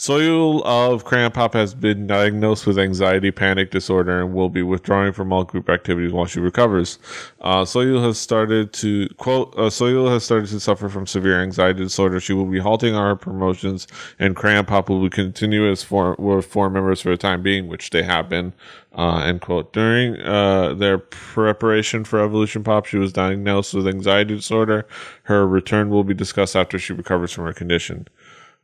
[0.00, 5.12] Soyul of Crayon Pop has been diagnosed with anxiety panic disorder and will be withdrawing
[5.12, 6.98] from all group activities while she recovers.
[7.42, 9.52] Uh, Soyul has started to quote.
[9.58, 12.18] Uh, Soyul has started to suffer from severe anxiety disorder.
[12.18, 13.86] She will be halting our promotions,
[14.18, 17.90] and Crayon Pop will be continuous for with four members for the time being, which
[17.90, 18.54] they have been.
[18.96, 19.70] Uh, end quote.
[19.74, 24.86] During uh, their preparation for Evolution Pop, she was diagnosed with anxiety disorder.
[25.24, 28.08] Her return will be discussed after she recovers from her condition.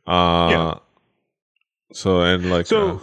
[0.07, 0.73] Uh, Yeah.
[1.93, 2.99] So and like So- uh,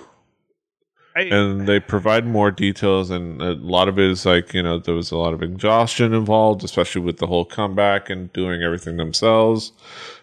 [1.17, 4.81] I, and they provide more details and a lot of it is like you know
[4.81, 8.97] there was a lot of exhaustion involved especially with the whole comeback and doing everything
[8.97, 9.71] themselves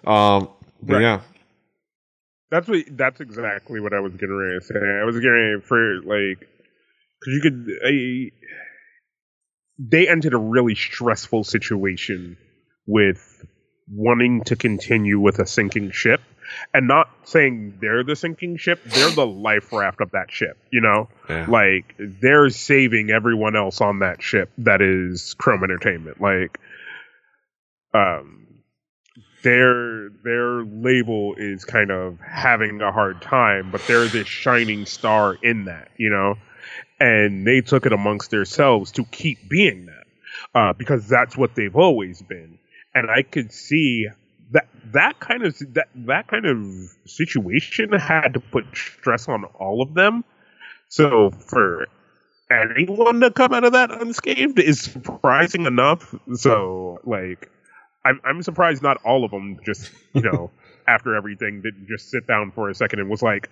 [0.05, 0.49] um
[0.84, 1.01] but Right.
[1.01, 1.22] yeah
[2.49, 2.84] That's what.
[2.91, 4.76] That's exactly what I was getting ready to say.
[4.76, 7.70] I was getting ready for like, because you could.
[7.86, 8.32] I,
[9.80, 12.36] they entered a really stressful situation
[12.86, 13.45] with
[13.89, 16.20] wanting to continue with a sinking ship,
[16.74, 18.84] and not saying they're the sinking ship.
[18.84, 20.58] They're the life raft of that ship.
[20.72, 26.22] You know, yeah like they're saving everyone else on that ship that is Chrome Entertainment.
[26.22, 26.60] Like,
[27.93, 28.41] um,
[29.43, 35.38] their their label is kind of having a hard time, but they're this shining star
[35.41, 36.36] in that, you know,
[36.99, 40.06] and they took it amongst themselves to keep being that
[40.54, 42.60] uh, because that's what they've always been,
[42.93, 44.08] and I could see.
[44.93, 46.65] That, kind of that that kind of
[47.05, 50.23] situation had to put stress on all of them.
[50.89, 51.87] So for
[52.51, 56.13] anyone to come out of that unscathed is surprising enough.
[56.33, 57.49] So like,
[58.05, 60.51] I'm I'm surprised not all of them just you know
[60.87, 63.49] after everything didn't just sit down for a second and was like,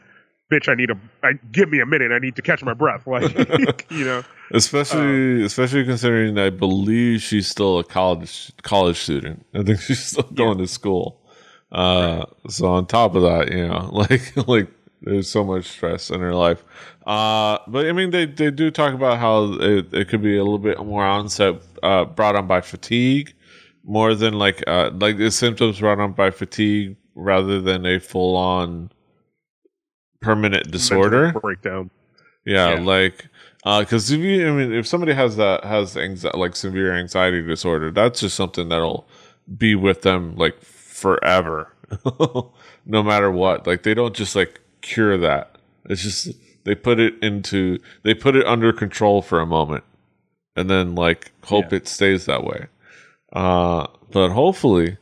[0.52, 2.12] "Bitch, I need a I, give me a minute.
[2.12, 7.22] I need to catch my breath." Like you know, especially um, especially considering i believe
[7.22, 11.20] she's still a college college student i think she's still going to school
[11.72, 14.68] uh so on top of that you know like like
[15.02, 16.64] there's so much stress in her life
[17.06, 20.44] uh but i mean they they do talk about how it, it could be a
[20.44, 23.34] little bit more onset uh brought on by fatigue
[23.84, 28.36] more than like uh like the symptoms brought on by fatigue rather than a full
[28.36, 28.90] on
[30.22, 31.90] permanent disorder mental breakdown.
[32.46, 32.80] yeah, Yeah.
[32.82, 33.26] like
[33.80, 37.92] because if you, I mean, if somebody has that has anxi- like severe anxiety disorder,
[37.92, 39.08] that's just something that'll
[39.58, 40.56] be with them like
[41.00, 41.74] forever,
[42.86, 43.66] no matter what.
[43.68, 45.58] Like they don't just like cure that.
[45.86, 46.30] It's just
[46.66, 49.84] they put it into they put it under control for a moment,
[50.56, 51.78] and then like hope Yeah.
[51.78, 52.68] it stays that way.
[53.34, 54.98] Uh, but hopefully,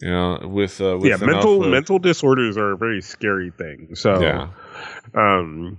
[0.00, 3.94] you know, with uh, with Yeah, mental of- mental disorders are a very scary thing.
[3.94, 4.48] So yeah,
[5.14, 5.78] Um,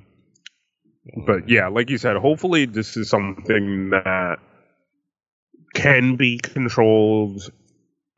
[1.25, 4.39] but yeah, like you said, hopefully this is something that
[5.73, 7.49] can be controlled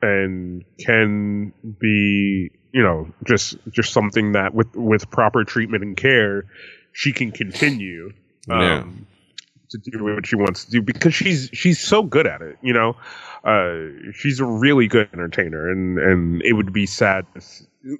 [0.02, 6.44] and can be, you know, just just something that with with proper treatment and care,
[6.92, 8.12] she can continue
[8.48, 8.80] Yeah.
[8.80, 9.06] um,
[9.70, 12.56] to do what she wants to do because she's she's so good at it.
[12.62, 12.96] You know,
[13.44, 17.26] uh, she's a really good entertainer, and and it would be sad.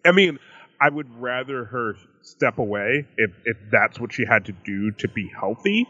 [0.05, 0.38] I mean,
[0.80, 5.09] I would rather her step away if if that's what she had to do to
[5.09, 5.86] be healthy.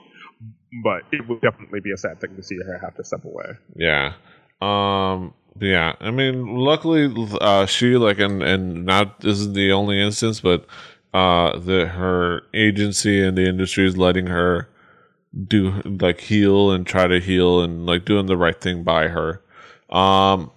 [0.85, 3.53] But it would definitely be a sad thing to see her have to step away.
[3.77, 4.13] Yeah.
[4.61, 10.01] Um yeah, I mean luckily uh she like and and not this is the only
[10.01, 10.67] instance but
[11.15, 14.69] uh the her agency and the industry is letting her
[15.49, 19.43] do like heal and try to heal and like doing the right thing by her.
[19.91, 20.51] Um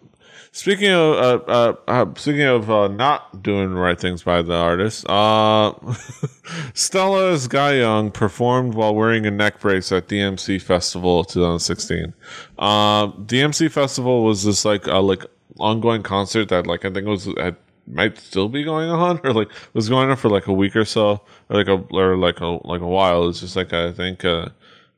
[0.52, 5.06] speaking of uh, uh, uh speaking of uh, not doing right things by the artist,
[5.10, 5.72] uh
[6.74, 12.14] Stellar's Gayoung performed while wearing a neck brace at DMC Festival 2016.
[12.58, 15.26] Um, DMC Festival was this like uh, like
[15.60, 17.56] ongoing concert that like I think was had,
[17.88, 20.86] might still be going on or like was going on for like a week or
[20.86, 23.28] so or like a or like a like a while.
[23.30, 24.50] It's just like I think uh,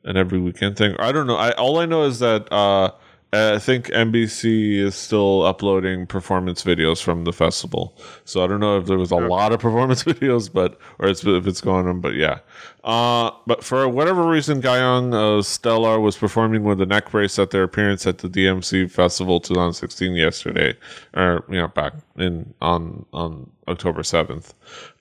[0.04, 0.96] an every weekend thing.
[0.98, 1.36] I don't know.
[1.36, 2.92] I all I know is that uh,
[3.34, 7.96] I think MBC is still uploading performance videos from the festival.
[8.26, 11.24] So I don't know if there was a lot of performance videos, but or it's,
[11.24, 12.00] if it's going on.
[12.00, 12.40] But yeah,
[12.84, 17.52] uh, but for whatever reason, Gayoung uh, Stellar was performing with a neck brace at
[17.52, 20.76] their appearance at the DMC Festival 2016 yesterday,
[21.14, 24.52] or you know back in on on October 7th.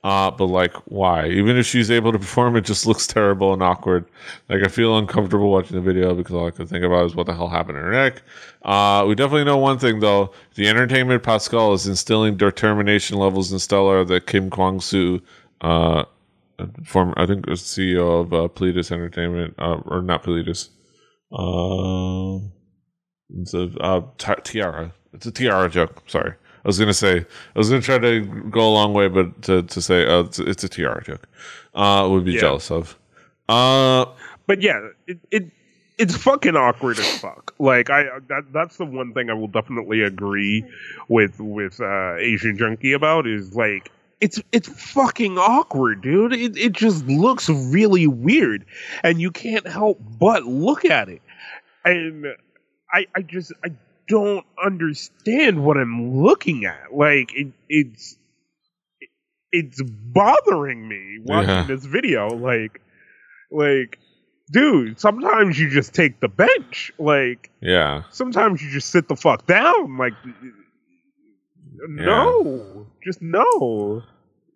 [0.03, 1.27] Uh, but like, why?
[1.27, 4.05] Even if she's able to perform, it just looks terrible and awkward.
[4.49, 7.25] Like, I feel uncomfortable watching the video because all I could think about is what
[7.25, 8.21] the hell happened to her neck.
[8.63, 13.59] Uh, we definitely know one thing though: the Entertainment Pascal is instilling determination levels in
[13.59, 15.21] Stellar that Kim Kwang Soo,
[15.61, 16.05] uh,
[16.85, 20.69] former I think was CEO of uh, Entertainment, uh, or not Pleiades.
[21.31, 22.39] Uh,
[23.39, 24.93] it's a uh, ti- tiara.
[25.13, 26.03] It's a tiara joke.
[26.07, 26.33] Sorry.
[26.63, 27.17] I was gonna say
[27.55, 30.39] I was gonna try to go a long way, but to, to say uh, it's,
[30.39, 31.27] it's a tiara joke,
[31.73, 32.41] uh, would be Yeah.
[32.41, 32.97] jealous of.
[33.49, 34.05] Uh,
[34.47, 35.51] But yeah, it, it
[35.97, 37.53] it's fucking awkward as fuck.
[37.59, 40.63] Like I that that's the one thing I will definitely agree
[41.09, 46.33] with with uh, Asian Junkie about is like it's it's fucking awkward, dude.
[46.33, 48.65] It it just looks really weird,
[49.03, 51.21] and you can't help but look at it.
[51.85, 52.27] And
[52.93, 53.69] I I just I
[54.11, 56.93] don't understand what I'm looking at.
[56.93, 58.17] Like it it's
[59.51, 61.63] it's bothering me watching Yeah.
[61.67, 62.27] this video.
[62.29, 62.81] Like
[63.51, 63.99] like,
[64.51, 66.91] dude, sometimes you just take the bench.
[66.97, 68.03] Like, Yeah.
[68.11, 69.97] sometimes you just sit the fuck down.
[69.97, 70.13] Like,
[71.87, 74.03] no, just no.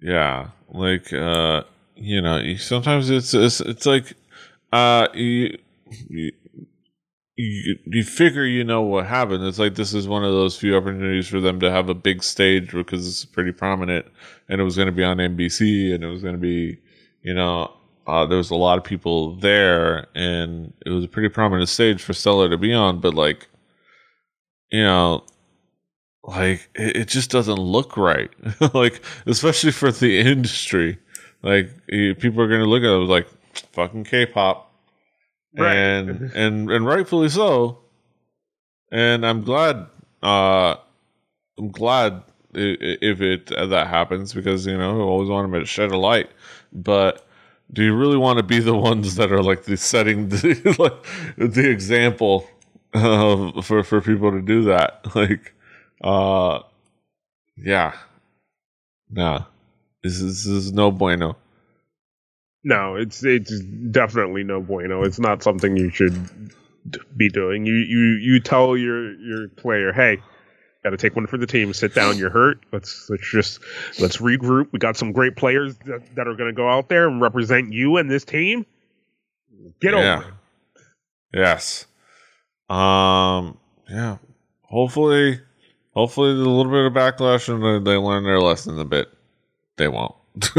[0.02, 0.50] Yeah.
[0.70, 1.64] Like uh
[1.96, 4.14] you know, sometimes it's, it's it's like
[4.72, 5.58] uh you,
[6.10, 6.32] you
[7.38, 9.44] you you figure you know what happened.
[9.44, 12.24] It's like this is one of those few opportunities for them to have a big
[12.24, 14.06] stage because it's pretty prominent,
[14.48, 16.80] and it was going to be on MBC, and it was going to be,
[17.24, 17.74] you know,
[18.08, 22.02] uh, there was a lot of people there, and it was a pretty prominent stage
[22.02, 23.02] for Stellar to be on.
[23.02, 23.48] But like,
[24.72, 25.26] you know,
[26.24, 28.30] like it, it just doesn't look right.
[28.74, 31.00] like especially for the industry,
[31.44, 33.28] like people are going to look at it like
[33.74, 34.65] fucking K-pop
[35.58, 35.76] Right.
[35.76, 37.80] and and and rightfully so.
[38.92, 39.88] And I'm glad.
[40.22, 40.76] Uh,
[41.58, 45.92] I'm glad if it uh, that happens because you know I always want to shed
[45.92, 46.30] a light.
[46.74, 47.26] But
[47.72, 50.76] do you really want to be the ones that are like the setting the
[51.38, 52.48] like the example
[52.94, 55.06] uh, for for people to do that?
[55.16, 55.54] Like,
[56.04, 56.60] uh,
[57.58, 57.94] yeah,
[59.10, 59.46] nah,
[60.04, 61.38] this is, this is no bueno.
[62.68, 65.04] No, it's it's definitely no bueno.
[65.04, 66.18] It's not something you should
[67.16, 67.66] be doing.
[67.68, 70.18] You you you tell your your player, hey,
[70.84, 71.74] got to take one for the team.
[71.74, 72.18] Sit down.
[72.18, 72.60] You're hurt.
[72.74, 73.60] Let's let's just
[74.00, 74.70] let's regroup.
[74.72, 77.72] We got some great players that, that are going to go out there and represent
[77.72, 78.66] you and this team.
[79.80, 80.18] Get Yeah.
[80.18, 80.28] over.
[80.28, 80.34] it.
[81.40, 81.86] Yes.
[82.68, 83.60] Um.
[83.88, 84.18] Yeah.
[84.64, 85.40] Hopefully,
[85.94, 89.08] hopefully, a little bit of backlash and they, they learn their lesson a bit.
[89.78, 90.16] They won't.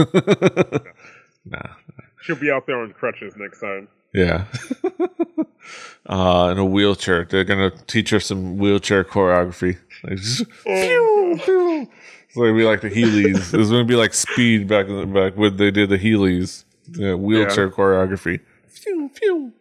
[1.49, 1.75] nah.
[2.23, 3.89] She'll be out there on crutches next time.
[4.13, 4.47] Yeah.
[6.07, 7.25] uh, in a wheelchair.
[7.25, 9.79] They're gonna teach her some wheelchair choreography.
[10.03, 11.89] Like, just, pew, pew.
[12.27, 13.55] It's gonna be like the Heelys.
[13.55, 16.65] It's gonna be like speed back in the back when they did the Heelys.
[16.93, 18.41] Yeah, wheelchair choreography.
[18.83, 19.53] Pew, pew.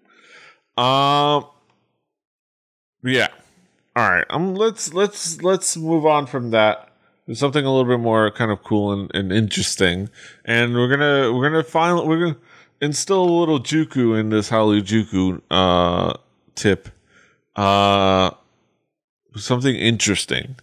[0.81, 1.45] Um.
[3.03, 3.29] Yeah.
[3.95, 4.25] All right.
[4.29, 4.55] Um.
[4.55, 6.89] Let's let's let's move on from that.
[7.33, 10.09] Something a little bit more kind of cool and, and interesting,
[10.45, 12.37] and we're gonna we're gonna find we're gonna
[12.81, 16.13] instill a little juku in this Hallyu Juku uh
[16.53, 16.89] tip.
[17.55, 18.29] Uh,
[19.35, 20.55] something interesting.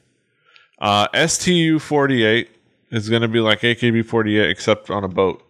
[0.78, 2.48] Uh, STU forty eight
[2.92, 5.42] is gonna be like AKB forty eight except on a boat.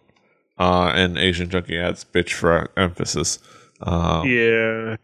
[0.57, 3.37] Uh, and Asian Junkie adds bitch for emphasis.
[3.81, 4.95] Um, Yeah.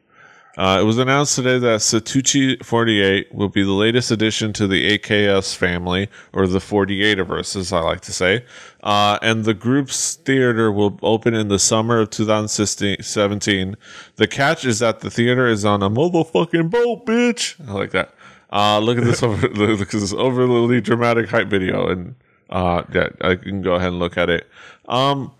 [0.57, 4.97] Uh, it was announced today that Setouchi 48 will be the latest addition to the
[4.97, 8.43] AKS family, or the 48verse, as I like to say.
[8.83, 13.77] Uh, and the group's theater will open in the summer of 2017.
[14.15, 17.55] The catch is that the theater is on a motherfucking boat, bitch.
[17.67, 18.13] I like that.
[18.51, 22.15] Uh, look at this over look at this overly dramatic hype video, and
[22.49, 24.47] uh, yeah, I can go ahead and look at it.
[24.87, 25.31] Um,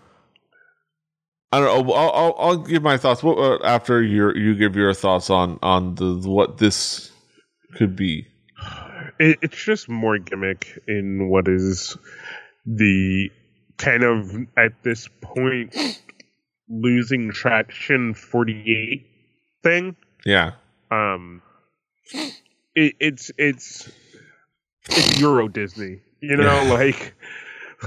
[1.52, 1.92] I don't know.
[1.92, 5.58] I'll, I'll, I'll give my thoughts what, uh, after you you give your thoughts on
[5.62, 7.10] on the what this
[7.74, 8.26] could be.
[9.18, 11.96] it, it's just more gimmick in what is
[12.66, 13.30] the
[13.78, 15.74] kind of at this point
[16.68, 19.06] losing traction 48
[19.62, 20.52] thing Yeah,
[20.90, 21.42] um
[22.74, 23.90] it, it's it's
[24.88, 27.14] it's euro disney you know like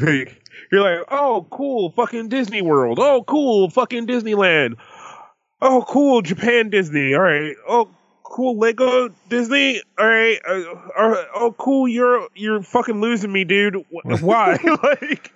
[0.02, 0.43] like
[0.74, 2.98] you're like oh cool fucking disney world.
[3.00, 4.76] Oh cool fucking disneyland.
[5.62, 7.14] Oh cool japan disney.
[7.14, 7.56] All right.
[7.68, 7.90] Oh
[8.24, 9.82] cool lego disney.
[9.98, 10.40] All right.
[10.48, 11.28] Uh, right.
[11.36, 13.86] oh cool you're you're fucking losing me dude.
[14.22, 14.58] Why?
[14.84, 15.32] Like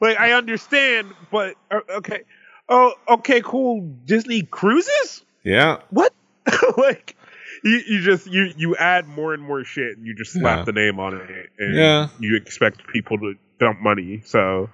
[0.00, 2.22] like i understand but uh, okay.
[2.68, 5.24] Oh okay cool disney cruises?
[5.44, 6.12] Yeah, what?
[6.76, 7.16] like
[7.64, 10.64] you, you just you you add more and more shit and you just slap Yeah.
[10.64, 12.08] the name on it and Yeah.
[12.20, 14.22] you expect people to dump money.
[14.24, 14.70] So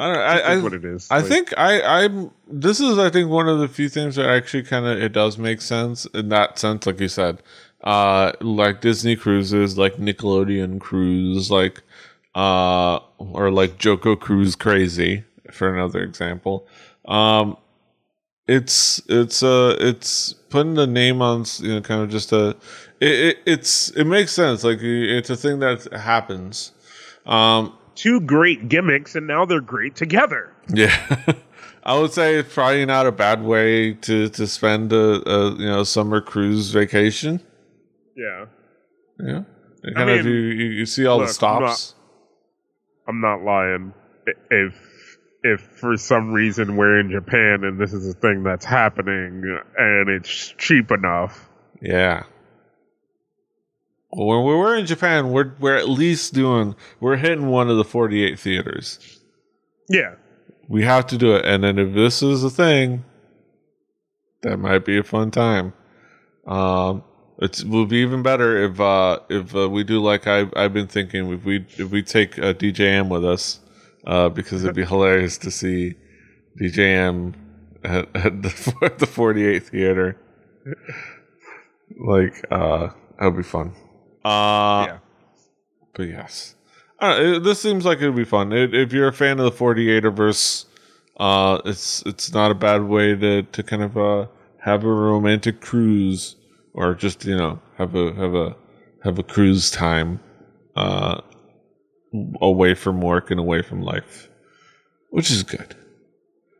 [0.00, 0.14] I don't.
[0.32, 1.12] that's I, I, what it is.
[1.12, 4.28] I Like, think I I'm this is I think one of the few things that
[4.28, 7.42] actually kind of it does make sense in that sense like you said
[7.84, 11.82] uh like Disney cruises like Nickelodeon cruise like
[12.34, 16.66] uh or like Joko Cruise Crazy for another example
[17.06, 17.56] um
[18.48, 22.56] it's it's uh it's putting the name on you know kind of just a
[23.00, 26.72] it, it it's it makes sense like it's a thing that happens
[27.26, 30.54] um two great gimmicks and now they're great together.
[30.72, 31.34] yeah,
[31.84, 35.66] I would say it's probably not a bad way to to spend a, a you
[35.66, 37.40] know summer cruise vacation.
[38.16, 38.46] Yeah.
[39.22, 39.42] Yeah,
[39.86, 41.94] I kind of mean, you, you you see all look, the stops.
[43.06, 43.92] I'm not lying.
[44.50, 49.42] If if for some reason we're in Japan and this is a thing that's happening
[49.76, 51.48] and it's cheap enough,
[51.82, 52.24] Yeah.
[54.12, 57.76] Well, when we were in Japan, we're we're at least doing we're hitting one of
[57.76, 59.20] the forty eight theaters.
[59.88, 60.14] yeah.
[60.68, 61.44] we have to do it.
[61.44, 63.04] And then if this is a thing,
[64.42, 65.72] that might be a fun time.
[66.46, 67.04] Um,
[67.40, 70.88] it will be even better if uh, if uh, we do like I I've been
[70.88, 73.60] thinking if we if we take uh, DJM with us
[74.06, 75.94] uh, because it'd be hilarious to see
[76.60, 77.34] DJM
[77.84, 80.16] at, at the at the 48 theater.
[81.98, 82.88] like uh,
[83.18, 83.72] that would be fun.
[84.24, 84.98] Uh, yeah.
[85.94, 86.54] but yes,
[87.00, 88.52] uh, it, this seems like it would be fun.
[88.52, 90.66] It, if you're a fan of the 48er verse,
[91.18, 94.26] uh, it's it's not a bad way to to kind of uh,
[94.58, 96.36] have a romantic cruise
[96.74, 98.56] or just you know have a have a
[99.02, 100.20] have a cruise time
[100.76, 101.20] uh,
[102.40, 104.28] away from work and away from life,
[105.10, 105.74] which is good.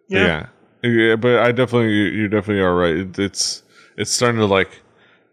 [0.09, 0.47] Yeah.
[0.83, 1.17] But yeah, yeah.
[1.17, 2.97] But I definitely you, you definitely are right.
[2.97, 3.63] It, it's
[3.97, 4.81] it's starting to like,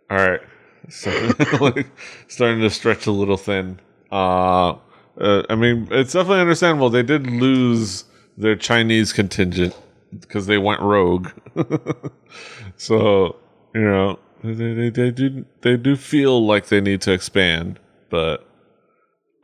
[0.09, 0.41] all right,
[0.89, 1.88] starting, like,
[2.28, 3.80] starting to stretch a little thin.
[4.11, 4.75] Uh,
[5.19, 6.89] uh, I mean, it's definitely understandable.
[6.89, 8.05] They did lose
[8.38, 9.75] their Chinese contingent
[10.19, 11.30] because they went rogue.
[12.78, 13.36] so
[13.73, 18.47] you know they, they, they do they do feel like they need to expand, but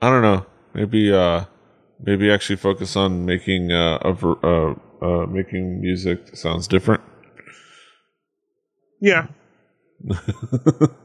[0.01, 0.45] I don't know.
[0.73, 1.45] Maybe uh
[2.01, 7.01] maybe actually focus on making uh, a uh, uh making music sounds different.
[9.01, 9.27] Yeah.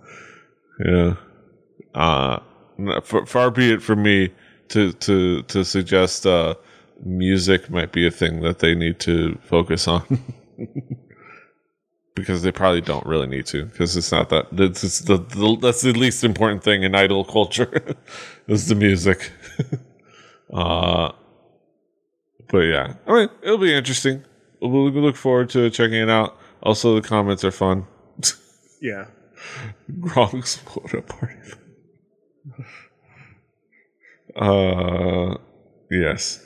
[0.85, 1.15] yeah.
[1.95, 2.41] Uh
[2.97, 4.31] f- far be it from me
[4.69, 6.55] to to to suggest uh
[7.05, 10.03] music might be a thing that they need to focus on.
[12.15, 15.83] because they probably don't really need to because it's not that it's the, the that's
[15.83, 17.97] the least important thing in idol culture
[18.49, 19.31] is the music
[20.53, 21.13] uh
[22.49, 24.25] but yeah i mean it'll be interesting
[24.61, 27.87] we'll look forward to checking it out also the comments are fun
[28.81, 29.07] Yeah.
[30.01, 31.35] Gronk's photo party
[34.37, 35.35] uh
[35.91, 36.45] yes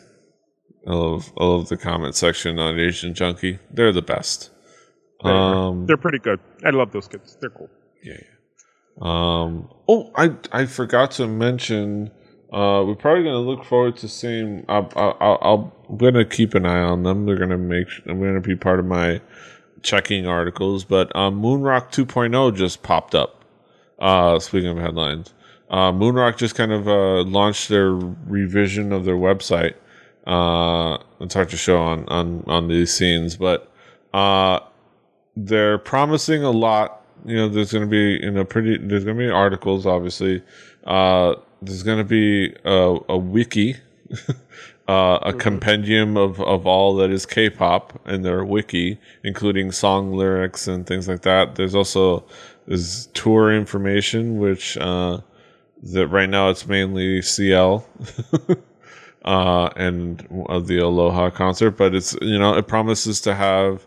[0.86, 4.50] i love i love the comment section on asian junkie they're the best
[5.24, 6.40] They um They're pretty good.
[6.64, 7.36] I love those kids.
[7.40, 7.70] They're cool.
[8.02, 8.14] Yeah.
[8.18, 8.28] yeah.
[9.00, 9.68] Um.
[9.88, 12.10] Oh, I I forgot to mention.
[12.52, 14.64] Uh, we're probably gonna look forward to seeing.
[14.68, 17.24] I'll, I'll, I'll I'm gonna keep an eye on them.
[17.24, 17.86] They're gonna make.
[18.06, 19.20] I'm gonna be part of my
[19.82, 20.84] checking articles.
[20.84, 23.44] But um, Moonrok 2.0 just popped up.
[23.98, 25.32] Uh, speaking of headlines,
[25.70, 29.74] uh, Moonrok just kind of uh, launched their revision of their website.
[30.26, 33.72] Uh, it's hard to show on on on these scenes, but
[34.12, 34.60] uh,
[35.36, 37.04] they're promising a lot.
[37.24, 38.78] You know, there's going to be you know pretty.
[38.78, 40.42] There's going to be articles, obviously.
[40.84, 43.76] Uh, there's going to be a, a wiki,
[44.88, 50.66] uh, a compendium of of all that is K-pop in their wiki, including song lyrics
[50.66, 51.54] and things like that.
[51.54, 52.24] There's also
[52.66, 55.20] there's tour information, which uh,
[55.82, 57.86] that right now it's mainly CL.
[59.24, 63.86] Uh, and of the Aloha concert, but it's you know it promises to have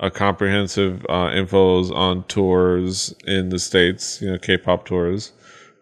[0.00, 5.32] a comprehensive uh, infos on tours in the states, you know, K-pop tours.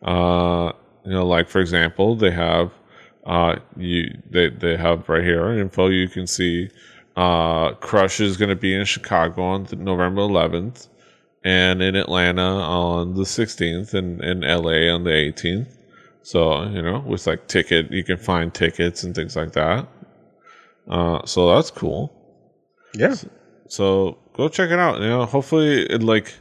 [0.02, 0.72] Uh,
[1.04, 2.72] you know, like for example, they have
[3.24, 5.88] uh, you they they have right here info.
[5.88, 6.70] You can see
[7.16, 10.88] uh, Crush is going to be in Chicago on November 11th,
[11.44, 15.76] and in Atlanta on the 16th, and in LA on the 18th.
[16.22, 19.86] So you know, with like ticket, you can find tickets and things like that.
[20.88, 22.12] Uh, so that's cool.
[22.94, 23.14] Yeah.
[23.68, 25.00] So go check it out.
[25.00, 26.34] You know, hopefully, it, like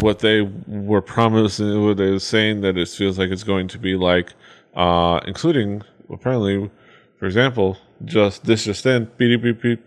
[0.00, 3.78] what they were promising, what they were saying that it feels like it's going to
[3.78, 4.32] be like,
[4.74, 5.82] uh, including
[6.12, 6.70] apparently,
[7.18, 9.78] for example, just this just in BDP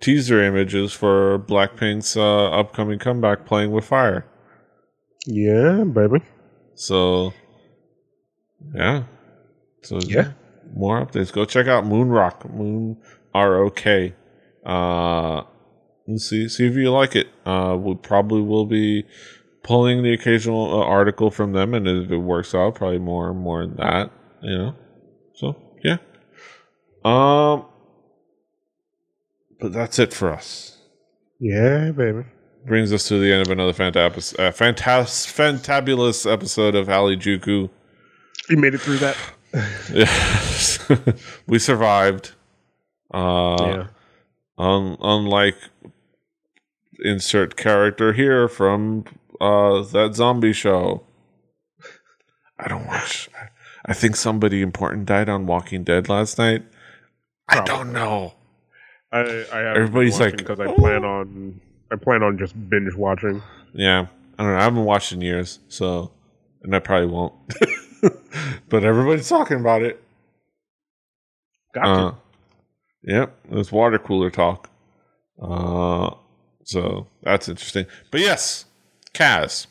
[0.00, 4.26] teaser images for Blackpink's uh, upcoming comeback, playing with fire.
[5.26, 6.20] Yeah, baby.
[6.74, 7.32] So,
[8.74, 9.04] yeah.
[9.82, 10.32] So Yeah.
[10.74, 11.32] more updates.
[11.32, 12.96] Go check out Moonrok, Moon
[13.34, 14.14] R O K.
[14.64, 15.42] Uh,
[16.06, 17.28] and see see if you like it.
[17.44, 19.04] Uh, we probably will be
[19.62, 23.38] pulling the occasional uh, article from them, and if it works out, probably more and
[23.40, 24.10] more than that.
[24.42, 24.74] You know.
[25.34, 25.56] So.
[27.06, 27.66] Um.
[29.60, 30.78] But that's it for us.
[31.38, 32.24] Yeah, baby.
[32.66, 37.70] Brings us to the end of another fantabulous, uh, fantas- fantabulous episode of Hallyu Juku.
[38.48, 39.16] You made it through that.
[39.92, 40.86] Yes.
[41.46, 42.32] we survived.
[43.14, 43.86] Uh, yeah.
[44.58, 45.56] un- unlike
[47.00, 49.04] insert character here from
[49.40, 51.04] uh, that zombie show.
[52.58, 53.28] I don't watch.
[53.84, 56.64] I think somebody important died on Walking Dead last night.
[57.48, 58.34] I don't know.
[59.12, 59.20] I,
[59.52, 61.60] I Everybody's like, because I "Oh." plan on
[61.92, 63.42] I plan on just binge watching.
[63.72, 64.06] Yeah,
[64.38, 64.58] I don't know.
[64.58, 66.10] I haven't watched in years, so
[66.62, 67.34] and I probably won't.
[68.68, 70.02] but everybody's talking about it.
[71.74, 72.12] Got Uh,
[73.04, 74.68] Yep, it was water cooler talk.
[75.40, 76.10] Uh,
[76.64, 77.86] so that's interesting.
[78.10, 78.64] But yes,
[79.14, 79.68] Kaz,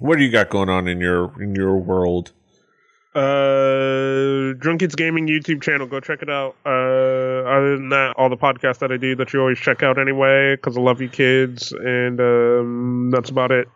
[0.00, 2.32] what do you got going on in your in your world?
[3.16, 5.86] Uh, Drunk Kids Gaming YouTube channel.
[5.86, 6.54] Go check it out.
[6.66, 6.68] Uh,
[7.48, 10.54] other than that, all the podcasts that I do that you always check out anyway,
[10.56, 13.68] because I love you kids, and um, that's about it.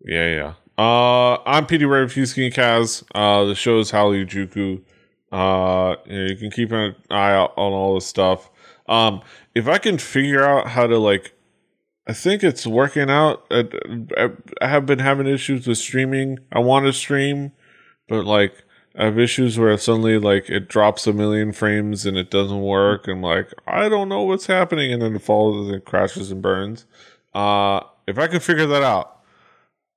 [0.00, 0.82] Yeah, yeah.
[0.82, 3.04] Uh, I'm Petey Ray Fusky and Kaz.
[3.14, 4.80] Uh, the show is Hallyu Juku.
[5.30, 8.48] Uh, you, know, you can keep an eye out on all this stuff.
[8.88, 9.20] Um,
[9.54, 11.34] if I can figure out how to like,
[12.06, 13.46] I think it's working out.
[13.50, 14.30] I,
[14.62, 16.38] I have been having issues with streaming.
[16.50, 17.52] I want to stream,
[18.12, 18.52] but like
[18.94, 23.08] I have issues where suddenly like it drops a million frames and it doesn't work.
[23.08, 26.42] I'm like, I don't know what's happening, and then it falls and it crashes and
[26.42, 26.84] burns.
[27.32, 29.22] Uh, if I can figure that out,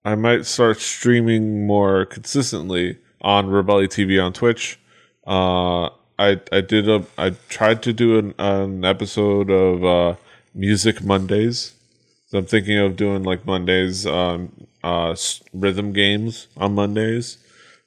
[0.05, 4.80] I might start streaming more consistently on Rebelli TV on Twitch.
[5.28, 5.88] Uh,
[6.18, 10.16] I I did a I tried to do an, an episode of uh,
[10.53, 11.74] Music Mondays.
[12.28, 15.18] So I'm thinking of doing like Mondays um, uh,
[15.51, 17.39] rhythm games on Mondays.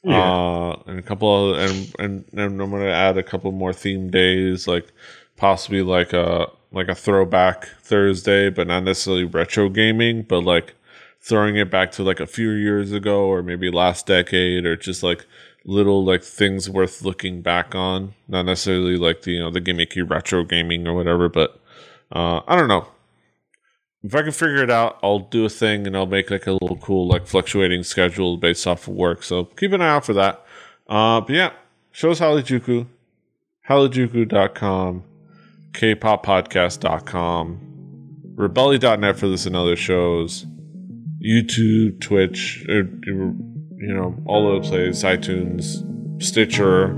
[0.08, 0.22] Yeah.
[0.22, 4.10] Uh, and a couple of, and, and and I'm gonna add a couple more theme
[4.10, 4.92] days, like
[5.36, 10.74] possibly like a like a throwback Thursday, but not necessarily retro gaming, but like
[11.20, 15.02] throwing it back to like a few years ago or maybe last decade or just
[15.02, 15.26] like
[15.64, 20.08] little like things worth looking back on not necessarily like the you know the gimmicky
[20.08, 21.60] retro gaming or whatever but
[22.12, 22.86] uh i don't know
[24.02, 26.52] if i can figure it out i'll do a thing and i'll make like a
[26.52, 29.22] little cool like fluctuating schedule based off of work.
[29.22, 30.44] So keep an eye out for that.
[30.88, 31.52] Uh but yeah
[31.90, 32.86] shows harajuku
[33.68, 35.04] hallyujuku.com
[35.72, 37.68] kpoppodcast.com
[38.38, 40.46] rebelli.net for this and other shows.
[41.20, 46.96] YouTube, Twitch, or, you know, all over the place, iTunes, Stitcher.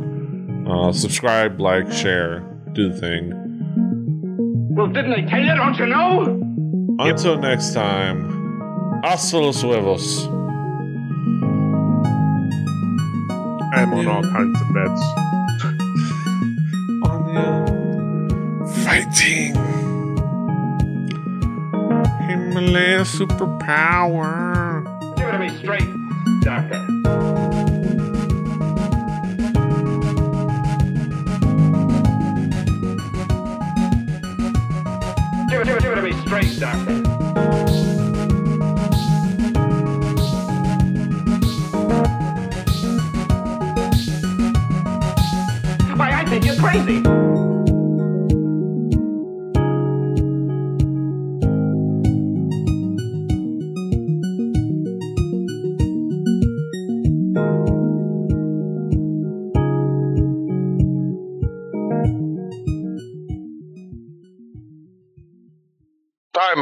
[0.68, 2.40] Uh, subscribe, like, share,
[2.74, 3.49] do the thing.
[4.72, 5.52] Well, didn't I tell you?
[5.56, 6.40] Don't you know?
[7.00, 7.40] Until yep.
[7.40, 10.26] next time, hasta los huevos.
[13.74, 15.02] I'm on all kinds of beds.
[17.02, 19.56] on the fighting.
[22.28, 24.84] Himalaya superpower.
[25.16, 25.88] Give it to me straight,
[26.42, 26.99] Doctor.
[36.30, 37.02] Doctor.
[45.96, 47.19] Why, I think you're crazy.